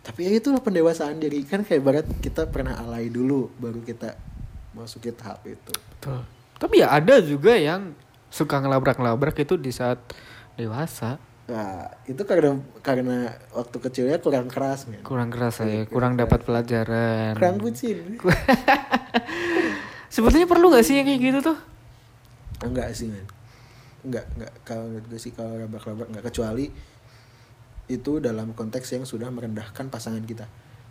Tapi 0.00 0.24
ya 0.24 0.32
itulah 0.32 0.64
pendewasaan 0.64 1.20
diri. 1.20 1.44
Kan 1.44 1.68
kayak 1.68 1.82
barat 1.84 2.06
kita 2.24 2.48
pernah 2.48 2.80
alay 2.80 3.12
dulu 3.12 3.52
baru 3.60 3.84
kita 3.84 4.16
masukin 4.72 5.12
tahap 5.12 5.44
itu. 5.44 5.74
Betul. 5.76 6.24
Tapi 6.56 6.74
ya 6.80 6.90
ada 6.96 7.20
juga 7.20 7.54
yang 7.54 7.92
suka 8.32 8.56
ngelabrak-ngelabrak 8.60 9.36
itu 9.40 9.60
di 9.60 9.68
saat 9.72 10.00
dewasa, 10.56 11.20
nah 11.48 11.88
itu 12.04 12.20
karena 12.22 12.60
karena 12.84 13.16
waktu 13.50 13.76
kecilnya 13.80 14.20
kurang 14.20 14.52
keras 14.52 14.84
men 14.84 15.00
kurang 15.00 15.32
keras 15.32 15.64
ya, 15.64 15.88
kurang 15.88 16.14
dapat 16.14 16.44
pelajaran. 16.44 17.32
kurang 17.34 17.56
bucin 17.56 18.20
Sebetulnya 20.08 20.44
perlu 20.44 20.68
gak 20.68 20.84
sih 20.84 20.96
yang 20.96 21.06
kayak 21.06 21.20
gitu 21.20 21.38
tuh? 21.42 21.58
enggak 22.58 22.90
sih 22.90 23.06
men 23.06 23.22
enggak 24.02 24.26
enggak 24.34 24.52
kalau 24.60 24.84
menurut 24.86 25.06
gue 25.06 25.16
sih 25.16 25.30
kalau 25.30 25.54
labrak-labrak 25.54 26.10
enggak 26.10 26.26
kecuali 26.26 26.66
itu 27.86 28.12
dalam 28.18 28.50
konteks 28.50 28.88
yang 28.92 29.06
sudah 29.06 29.30
merendahkan 29.30 29.86
pasangan 29.88 30.20
kita 30.22 30.44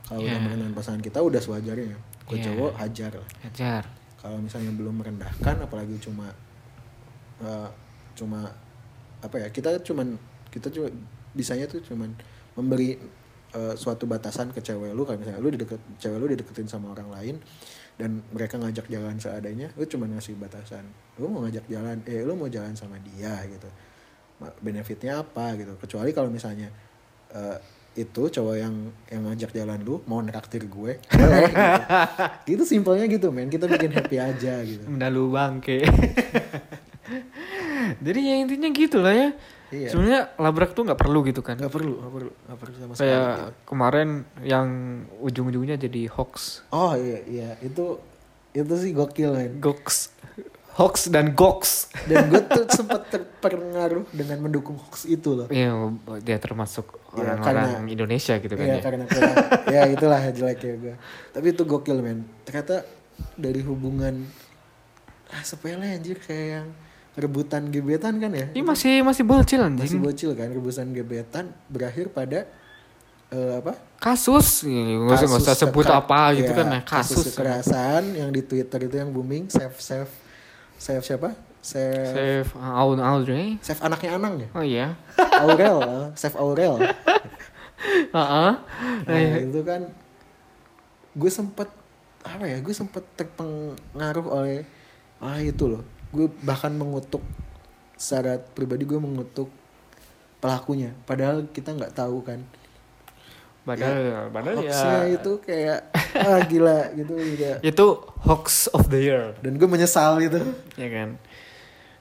kalau 0.04 0.24
udah 0.24 0.32
Yeah. 0.32 0.41
merendahkan 0.41 0.74
pasangan 0.74 1.02
kita 1.04 1.20
udah 1.20 1.38
sewajarnya 1.38 1.98
gue 2.24 2.34
Yeah. 2.34 2.46
cowok 2.50 2.72
hajar 2.80 3.12
lah 3.13 3.30
Ajar. 3.43 3.84
kalau 4.17 4.39
misalnya 4.39 4.72
belum 4.74 4.96
merendahkan 4.98 5.56
apalagi 5.60 6.00
cuma 6.00 6.32
eh, 7.39 7.70
cuma 8.15 8.48
apa 9.20 9.36
ya 9.38 9.48
kita 9.50 9.84
cuman 9.84 10.15
kita 10.58 10.74
cuma 10.74 10.89
bisanya 11.38 11.70
tuh 11.70 11.86
cuman 11.86 12.10
memberi 12.58 12.98
eh, 13.54 13.74
suatu 13.78 14.10
batasan 14.10 14.50
ke 14.50 14.65
cewek 14.65 14.98
lu 14.98 15.06
kalau 15.06 15.22
misalnya 15.22 15.38
lu 15.38 15.54
dideket 15.54 15.78
cewek 16.02 16.17
lu 16.17 16.28
dideketin 16.34 16.65
sama 16.65 16.91
orang 16.91 17.13
lain 17.13 17.36
dan 17.98 18.22
mereka 18.34 18.58
ngajak 18.58 18.89
jalan 18.89 19.17
seadanya 19.22 19.70
lu 19.78 19.86
cuma 19.86 20.10
ngasih 20.10 20.34
batasan 20.38 20.86
lu 21.22 21.30
mau 21.30 21.46
ngajak 21.46 21.65
jalan 21.70 22.02
eh 22.10 22.26
lu 22.26 22.34
mau 22.34 22.50
jalan 22.50 22.74
sama 22.74 22.98
dia 23.02 23.38
gitu 23.46 23.70
benefitnya 24.62 25.22
apa 25.22 25.58
gitu 25.58 25.74
kecuali 25.82 26.13
kalau 26.13 26.30
misalnya 26.30 26.70
eh, 27.34 27.58
itu 27.98 28.30
cowok 28.30 28.56
yang 28.62 28.93
yang 29.10 29.26
ngajak 29.26 29.50
jalan 29.58 29.82
lu 29.82 30.06
mau 30.06 30.22
neraktir 30.22 30.70
gue 30.70 31.02
gitu. 31.10 31.26
gitu 32.54 32.63
simpelnya 32.70 33.10
gitu 33.10 33.34
men 33.34 33.50
kita 33.50 33.65
bikin 33.65 33.89
happy 33.89 34.22
aja 34.22 34.62
gitu 34.62 34.86
Mendalu 34.86 35.24
bangke. 35.34 35.82
Jadi 38.06 38.20
ya 38.20 38.36
intinya 38.38 38.70
gitu 38.70 39.02
lah 39.02 39.15
ya. 39.15 39.30
Iya. 39.67 39.91
Sebenarnya 39.91 40.21
labrak 40.36 40.71
tuh 40.71 40.84
nggak 40.84 40.95
perlu 40.95 41.19
gitu 41.21 41.41
kan. 41.41 41.56
nggak 41.56 41.67
perlu 41.69 41.93
nggak 41.97 42.13
perlu 42.13 42.32
nggak 42.32 42.58
perlu 42.58 42.73
sama 42.77 42.93
sekali 42.93 43.03
Kayak 43.03 43.36
kemarin 43.63 44.10
yang 44.41 44.67
ujung-ujungnya 45.19 45.75
jadi 45.75 46.08
hoax, 46.08 46.63
oh 46.69 46.95
iya 46.95 47.19
iya 47.23 47.49
itu 47.60 47.99
itu 48.51 48.73
sih 48.73 48.91
gokil 48.91 49.30
men 49.30 49.60
gox, 49.60 50.15
hoax 50.73 51.08
dan 51.08 51.32
gox. 51.32 51.91
dan 52.06 52.25
gue 52.25 52.39
tuh 52.39 52.63
sempat 52.71 53.12
terpengaruh 53.12 54.08
dengan 54.10 54.39
mendukung 54.39 54.80
hoax 54.80 55.03
itu 55.03 55.36
loh 55.36 55.47
Iya, 55.47 55.75
dia 56.21 56.38
termasuk 56.38 56.88
Ya, 57.12 57.36
orang-orang 57.36 57.43
karena- 57.84 57.91
Indonesia 57.91 58.34
gitu 58.38 58.53
kan 58.53 58.63
Iya 58.63 58.73
ya. 58.73 58.82
karena 58.82 59.03
kurang 59.03 59.36
ya 59.67 59.82
itulah 59.89 60.21
jeleknya 60.30 60.73
gue 60.80 60.95
tapi 61.34 61.47
itu 61.51 61.63
gokil 61.63 61.99
men 61.99 62.23
ternyata 62.41 62.88
dari 63.36 63.60
hubungan 63.62 64.23
ah 65.27 65.43
sepele 65.43 65.91
anjir 65.91 66.15
kayak 66.17 66.47
yang 66.56 66.67
rebutan 67.17 67.65
gebetan 67.67 68.13
kan 68.15 68.30
ya 68.30 68.47
Ini 68.49 68.62
masih 68.62 69.01
masih 69.01 69.23
bocil 69.23 69.58
masih 69.60 69.73
anjing. 69.89 69.99
bocil 69.99 70.32
kan 70.32 70.47
rebutan 70.47 70.88
gebetan 70.89 71.45
berakhir 71.67 72.08
pada 72.08 72.45
eh, 73.27 73.53
apa 73.58 73.73
Kasus, 73.97 74.62
nggak 74.62 75.10
usah 75.12 75.25
nggak 75.25 75.41
usah 75.41 75.51
Kasus 75.51 75.62
sebut 75.65 75.88
apa 75.89 76.19
gitu 76.32 76.53
ya, 76.53 76.56
kan 76.56 76.67
ya. 76.69 76.80
Kasus. 76.84 77.25
kekerasan 77.27 78.13
yang 78.13 78.30
di 78.30 78.39
Twitter 78.39 78.80
itu 78.80 78.95
yang 78.95 79.10
booming 79.10 79.49
save 79.49 79.73
save 79.75 80.12
save 80.77 81.01
siapa 81.01 81.34
save 81.60 82.13
Save 82.13 82.49
Aud 82.56 83.01
Audrey. 83.01 83.58
save 83.60 83.82
anaknya 83.82 84.10
Anang 84.13 84.38
ya 84.38 84.47
Oh 84.53 84.62
iya. 84.62 84.88
Aurel 85.41 85.77
eh, 85.82 86.08
save 86.13 86.38
Aurel 86.38 86.77
Heeh. 88.08 88.51
nah 89.03 89.17
itu 89.38 89.62
kan 89.62 89.82
gue 91.12 91.32
sempet 91.32 91.65
apa 92.21 92.45
ya 92.45 92.58
gue 92.58 92.71
sempet 92.71 93.01
terpengaruh 93.15 94.27
oleh 94.27 94.62
ah 95.17 95.38
itu 95.38 95.65
loh 95.67 95.82
gue 96.17 96.27
bahkan 96.41 96.73
mengutuk 96.73 97.21
secara 97.93 98.41
pribadi 98.41 98.84
gue 98.84 98.97
mengutuk 98.97 99.53
pelakunya 100.38 100.97
padahal 101.06 101.45
kita 101.47 101.73
nggak 101.73 101.93
tahu 101.93 102.25
kan 102.25 102.41
Padahal, 103.62 104.32
padahal 104.32 104.63
hoaxnya 104.63 104.95
ya 105.03 105.19
itu 105.19 105.32
kayak 105.43 105.80
ah 106.15 106.39
gila 106.47 106.88
gitu 106.95 107.13
udah 107.19 107.56
itu 107.60 107.86
hoax 108.23 108.71
of 108.71 108.88
the 108.88 108.95
year. 109.03 109.36
dan 109.43 109.60
gue 109.60 109.67
menyesal 109.67 110.23
gitu 110.23 110.39
ya 110.80 110.88
kan 110.88 111.19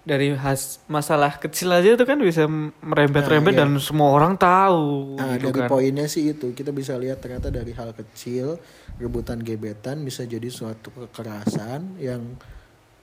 dari 0.07 0.31
has 0.38 0.79
masalah 0.87 1.35
kecil 1.35 1.74
aja 1.74 1.98
itu 1.98 2.05
kan 2.07 2.22
bisa 2.22 2.46
merembet-rembet 2.79 3.50
Nah, 3.50 3.66
iya. 3.66 3.66
dan 3.66 3.83
semua 3.83 4.14
orang 4.14 4.38
tahu 4.38 5.18
Nah, 5.18 5.35
gitu 5.35 5.50
dari 5.50 5.66
kan. 5.66 5.68
poinnya 5.68 6.07
sih 6.07 6.31
itu 6.31 6.55
kita 6.55 6.70
bisa 6.70 6.94
lihat 6.94 7.18
ternyata 7.18 7.50
dari 7.50 7.74
hal 7.74 7.90
kecil 7.90 8.62
rebutan 9.02 9.42
gebetan 9.42 10.07
bisa 10.07 10.22
jadi 10.22 10.46
suatu 10.46 10.94
kekerasan 10.94 11.98
yang 11.98 12.22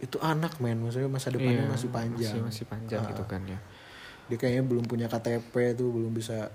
itu 0.04 0.20
anak 0.20 0.60
men. 0.60 0.78
Maksudnya 0.78 1.08
masa 1.08 1.32
depannya 1.32 1.64
Iya, 1.64 1.72
masih 1.72 1.90
panjang. 1.90 2.34
masih, 2.36 2.40
masih 2.44 2.66
panjang 2.68 3.02
Ah. 3.02 3.10
gitu 3.10 3.24
kan 3.24 3.42
ya. 3.44 3.60
Dia 4.26 4.38
kayaknya 4.38 4.64
belum 4.64 4.84
punya 4.84 5.08
KTP 5.08 5.52
tuh 5.74 5.88
belum 5.90 6.12
bisa 6.12 6.52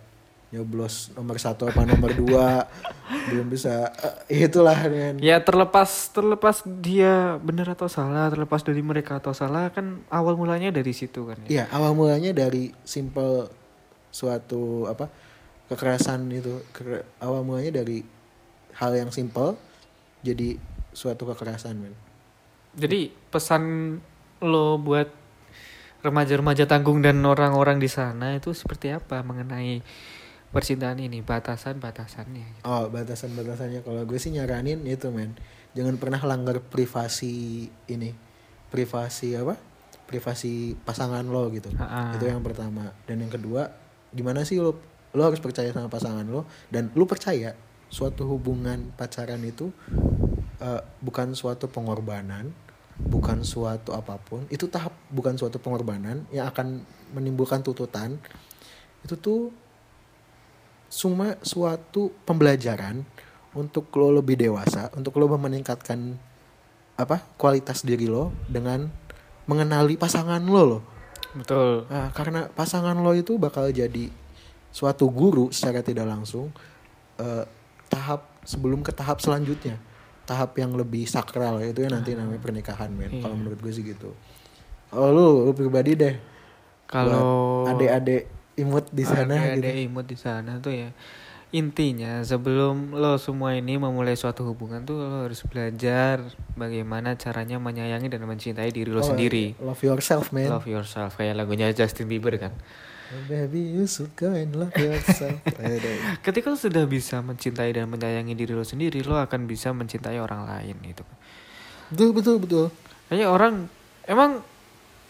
nyoblos 0.49 1.13
nomor 1.13 1.37
satu 1.37 1.67
apa 1.67 1.85
nomor 1.85 2.13
dua. 2.15 2.65
Belum 3.29 3.45
bisa 3.47 3.93
eh, 4.27 4.45
itulah 4.45 4.77
men. 4.87 5.17
Ya 5.19 5.37
terlepas 5.39 5.89
terlepas 6.09 6.61
dia 6.65 7.37
benar 7.39 7.69
atau 7.71 7.85
salah 7.85 8.29
terlepas 8.29 8.61
dari 8.61 8.81
mereka 8.81 9.17
atau 9.17 9.33
salah 9.33 9.69
kan 9.69 10.01
awal 10.09 10.33
mulanya 10.35 10.69
dari 10.69 10.93
situ 10.93 11.25
kan 11.25 11.37
ya. 11.45 11.49
Iya 11.49 11.65
awal 11.71 11.93
mulanya 11.93 12.33
dari 12.33 12.73
simple 12.83 13.49
suatu 14.11 14.85
apa 14.85 15.09
kekerasan 15.69 16.29
itu. 16.31 16.65
Kekera- 16.71 17.05
awal 17.19 17.45
mulanya 17.45 17.69
dari 17.75 18.01
hal 18.75 18.93
yang 18.95 19.09
simple 19.09 19.57
jadi 20.21 20.57
suatu 20.91 21.29
kekerasan 21.29 21.77
men 21.77 21.93
jadi 22.79 23.11
pesan 23.35 23.99
lo 24.38 24.79
buat 24.79 25.11
remaja-remaja 25.99 26.71
tanggung 26.71 27.03
dan 27.03 27.19
orang-orang 27.27 27.83
di 27.83 27.91
sana 27.91 28.38
itu 28.38 28.55
seperti 28.55 28.95
apa 28.95 29.27
mengenai 29.27 29.83
percintaan 30.55 31.03
ini? 31.03 31.21
Batasan-batasannya 31.21 32.45
gitu. 32.55 32.64
Oh 32.64 32.87
batasan-batasannya. 32.88 33.83
Kalau 33.83 34.03
gue 34.07 34.19
sih 34.23 34.31
nyaranin 34.31 34.87
itu 34.87 35.11
men. 35.11 35.35
Jangan 35.75 35.99
pernah 35.99 36.23
langgar 36.23 36.62
privasi 36.62 37.67
ini. 37.91 38.14
Privasi 38.71 39.35
apa? 39.35 39.59
Privasi 40.09 40.79
pasangan 40.87 41.27
lo 41.27 41.51
gitu. 41.51 41.69
Ah. 41.77 42.14
itu 42.14 42.31
yang 42.31 42.41
pertama. 42.47 42.95
Dan 43.05 43.27
yang 43.27 43.33
kedua 43.35 43.69
gimana 44.14 44.47
sih 44.47 44.62
lo 44.62 44.79
lo 45.12 45.23
harus 45.27 45.43
percaya 45.43 45.69
sama 45.75 45.91
pasangan 45.91 46.25
lo? 46.25 46.47
Dan 46.71 46.95
lo 46.95 47.05
percaya 47.11 47.59
suatu 47.91 48.29
hubungan 48.29 48.95
pacaran 48.95 49.43
itu 49.43 49.75
eh, 50.62 50.83
bukan 51.03 51.35
suatu 51.35 51.67
pengorbanan 51.67 52.67
bukan 52.99 53.47
suatu 53.47 53.95
apa 53.95 54.19
pun 54.19 54.43
itu 54.51 54.67
tahap 54.67 54.91
bukan 55.15 55.39
suatu 55.39 55.63
pengorbanan 55.63 56.27
yang 56.35 56.51
akan 56.51 56.83
menimbulkan 57.15 57.63
tuntutan. 57.63 58.19
Itu 59.07 59.15
tuh 59.15 59.55
cuma 60.89 61.37
suatu 61.45 62.11
pembelajaran 62.27 63.05
untuk 63.55 63.93
lo 63.97 64.19
lebih 64.19 64.41
dewasa 64.41 64.89
untuk 64.97 65.17
lo 65.21 65.29
meningkatkan 65.37 66.17
apa 66.99 67.23
kualitas 67.39 67.87
diri 67.87 68.11
lo 68.11 68.35
dengan 68.51 68.91
mengenali 69.47 69.95
pasangan 69.95 70.43
lo 70.43 70.63
loh. 70.67 70.83
Betul. 71.37 71.87
Nah, 71.87 72.11
karena 72.11 72.51
pasangan 72.51 72.99
lo 72.99 73.13
itu 73.15 73.39
bakal 73.39 73.71
jadi 73.71 74.11
suatu 74.75 75.09
guru 75.09 75.49
secara 75.55 75.81
tidak 75.81 76.09
langsung 76.09 76.53
eh, 77.21 77.45
tahap 77.89 78.27
sebelum 78.45 78.85
ke 78.85 78.93
tahap 78.93 79.21
selanjutnya 79.21 79.81
tahap 80.29 80.53
yang 80.55 80.77
lebih 80.77 81.09
sakral 81.09 81.57
itu 81.59 81.81
ya 81.81 81.88
nanti 81.88 82.12
namanya 82.12 82.37
pernikahan 82.38 82.93
men. 82.93 83.09
Iya. 83.11 83.25
kalau 83.25 83.35
menurut 83.35 83.57
gue 83.57 83.73
sih 83.73 83.81
gitu. 83.83 84.12
Oh 84.93 85.09
lu 85.09 85.49
lu 85.49 85.53
pribadi 85.53 85.97
deh 85.97 86.14
kalau 86.85 87.64
adik-adik 87.67 88.29
imut 88.55 88.88
di 88.88 89.05
sana 89.05 89.57
gitu. 89.57 89.88
imut 89.88 90.05
di 90.05 90.17
sana 90.17 90.57
tuh 90.59 90.73
ya 90.73 90.91
intinya 91.49 92.21
sebelum 92.21 92.93
lo 92.93 93.17
semua 93.17 93.53
ini 93.53 93.77
memulai 93.77 94.12
suatu 94.12 94.45
hubungan 94.45 94.85
tuh 94.85 95.01
lo 95.01 95.25
harus 95.25 95.41
belajar 95.45 96.21
bagaimana 96.55 97.17
caranya 97.17 97.57
menyayangi 97.57 98.09
dan 98.09 98.21
mencintai 98.23 98.69
diri 98.69 98.88
lo 98.88 99.01
Oh, 99.01 99.07
sendiri. 99.07 99.57
love 99.59 99.81
yourself 99.81 100.29
man 100.29 100.49
love 100.49 100.69
yourself 100.69 101.17
kayak 101.17 101.33
lagunya 101.35 101.73
Justin 101.73 102.05
Bieber 102.05 102.37
kan 102.37 102.53
baby 103.29 103.73
you 103.73 103.88
should 103.88 104.12
go 104.16 104.33
and 104.33 104.53
love 104.53 104.75
yourself. 104.77 105.40
Ketika 106.27 106.53
lo 106.53 106.57
sudah 106.61 106.85
bisa 106.85 107.25
mencintai 107.25 107.73
dan 107.73 107.88
menyayangi 107.88 108.37
diri 108.37 108.53
lo 108.53 108.64
sendiri 108.64 109.01
lo 109.05 109.16
akan 109.16 109.49
bisa 109.49 109.73
mencintai 109.73 110.21
orang 110.21 110.44
lain 110.44 110.77
gitu. 110.85 111.05
Betul 111.88 112.11
betul 112.12 112.37
betul. 112.40 112.66
Kayaknya 113.09 113.29
orang 113.33 113.55
emang 114.05 114.44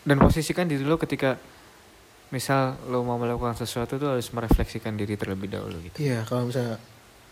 dan 0.06 0.16
posisikan 0.22 0.70
diri 0.70 0.86
lo 0.86 0.94
ketika 0.94 1.36
misal 2.28 2.76
lo 2.86 3.02
mau 3.02 3.16
melakukan 3.16 3.56
sesuatu 3.56 3.96
tuh 3.96 4.14
harus 4.14 4.28
merefleksikan 4.30 4.94
diri 4.94 5.18
terlebih 5.18 5.48
dahulu 5.48 5.80
gitu. 5.90 5.96
Iya, 5.98 6.22
kalau 6.28 6.46
misalnya 6.48 6.76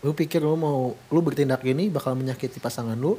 lu 0.05 0.13
pikir 0.13 0.41
lu 0.43 0.57
mau 0.57 0.93
lu 0.93 1.19
bertindak 1.21 1.65
ini 1.65 1.89
bakal 1.89 2.13
menyakiti 2.17 2.61
pasangan 2.61 2.97
lu, 2.97 3.17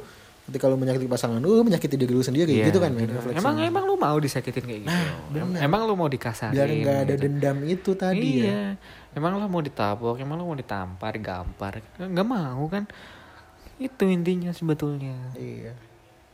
ketika 0.49 0.65
lu 0.65 0.75
menyakiti 0.75 1.05
pasangan 1.05 1.37
lu, 1.37 1.61
lu 1.61 1.63
menyakiti 1.63 1.95
diri 1.95 2.09
lu 2.09 2.25
sendiri, 2.25 2.49
Iya, 2.49 2.73
gitu 2.73 2.81
kan 2.81 2.89
men 2.89 3.07
refleksinya. 3.07 3.39
Emang 3.39 3.55
emang 3.61 3.83
lo 3.85 3.95
mau 3.95 4.17
disakitin 4.17 4.65
kayak 4.65 4.81
gitu? 4.83 4.89
Nah, 4.89 5.13
bener. 5.29 5.61
emang 5.61 5.81
lo 5.85 5.93
mau 5.93 6.09
dikasarin? 6.09 6.57
biar 6.57 6.69
nggak 6.69 6.97
ada 7.05 7.13
gitu? 7.13 7.23
dendam 7.29 7.57
itu 7.63 7.91
tadi 7.93 8.29
ya. 8.41 8.45
iya. 8.49 8.61
Emang 9.13 9.37
lo 9.37 9.45
mau 9.45 9.61
ditabok? 9.61 10.17
Emang 10.17 10.41
lo 10.41 10.49
mau 10.49 10.57
ditampar, 10.57 11.13
gampar? 11.21 11.85
Nggak 12.01 12.27
mau 12.27 12.65
kan? 12.67 12.89
Itu 13.77 14.09
intinya 14.09 14.51
sebetulnya. 14.51 15.15
Iya. 15.37 15.77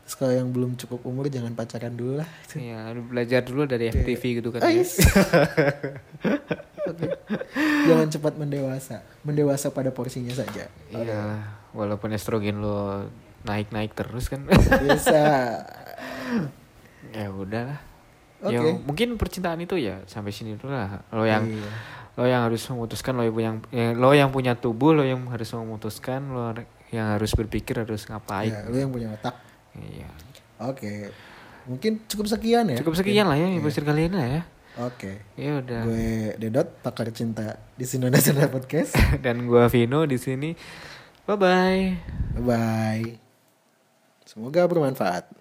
Terus 0.06 0.16
kalau 0.22 0.34
yang 0.38 0.54
belum 0.54 0.78
cukup 0.78 1.02
umur 1.02 1.26
jangan 1.34 1.58
pacaran 1.58 1.94
dulu 1.94 2.22
lah. 2.22 2.30
Iya, 2.54 2.94
belajar 2.94 3.42
dulu 3.42 3.66
dari 3.66 3.90
FTV 3.90 4.24
gitu 4.42 4.50
kan. 4.54 4.62
Ya. 4.62 4.82
yes. 4.82 5.02
Oke. 6.90 7.10
Jangan 7.90 8.08
cepat 8.14 8.34
mendewasa. 8.38 9.02
Mendewasa 9.26 9.74
pada 9.74 9.90
porsinya 9.90 10.30
saja. 10.30 10.70
Iya, 10.94 11.42
walaupun 11.74 12.14
estrogen 12.14 12.62
lo 12.62 13.10
naik-naik 13.46 13.94
terus 13.94 14.28
kan. 14.28 14.44
Bisa. 14.84 15.22
ya 17.18 17.28
udahlah. 17.32 17.80
Oke. 18.44 18.54
Ya 18.54 18.62
mungkin 18.62 19.16
percintaan 19.16 19.62
itu 19.64 19.80
ya 19.80 20.04
sampai 20.10 20.36
sini 20.36 20.58
dulu 20.60 20.74
lah. 20.76 21.02
Lo 21.14 21.24
yang 21.24 21.48
Iya. 21.48 21.70
lo 22.16 22.24
yang 22.28 22.42
harus 22.48 22.64
memutuskan, 22.72 23.16
lo 23.16 23.24
yang 23.24 23.34
punya 23.36 23.52
ya, 23.72 23.88
lo 23.96 24.10
yang 24.12 24.30
punya 24.32 24.54
tubuh, 24.56 24.96
lo 24.96 25.04
yang 25.04 25.24
harus 25.32 25.52
memutuskan, 25.56 26.22
lo 26.32 26.52
yang 26.92 27.16
harus 27.16 27.32
berpikir 27.34 27.82
harus 27.82 28.08
ngapain. 28.08 28.52
Ya, 28.52 28.68
lu 28.68 28.76
yang 28.76 28.92
punya 28.92 29.12
otak. 29.16 29.36
Iya. 29.76 30.10
Oke. 30.64 31.12
Mungkin 31.66 32.06
cukup 32.06 32.30
sekian 32.30 32.70
ya. 32.72 32.78
Cukup 32.80 32.94
sekian 32.96 33.26
lah 33.26 33.36
ya 33.36 33.48
episode 33.58 33.84
kali 33.84 34.08
ini 34.08 34.16
lah 34.16 34.30
ya. 34.30 34.42
Oke. 34.86 35.24
Ya 35.40 35.60
udah. 35.64 35.82
Gue 35.88 36.36
Dedot, 36.36 36.68
pakar 36.84 37.08
cinta 37.16 37.60
di 37.80 37.88
Sino 37.88 38.12
Nasional 38.12 38.52
Podcast. 38.52 38.96
Dan 39.24 39.48
gua 39.48 39.72
Vino 39.72 40.04
di 40.04 40.20
sini. 40.20 40.52
Bye 41.26 41.38
bye. 41.40 41.84
Bye 42.38 42.44
bye. 42.44 43.25
Semoga 44.36 44.68
bermanfaat. 44.68 45.32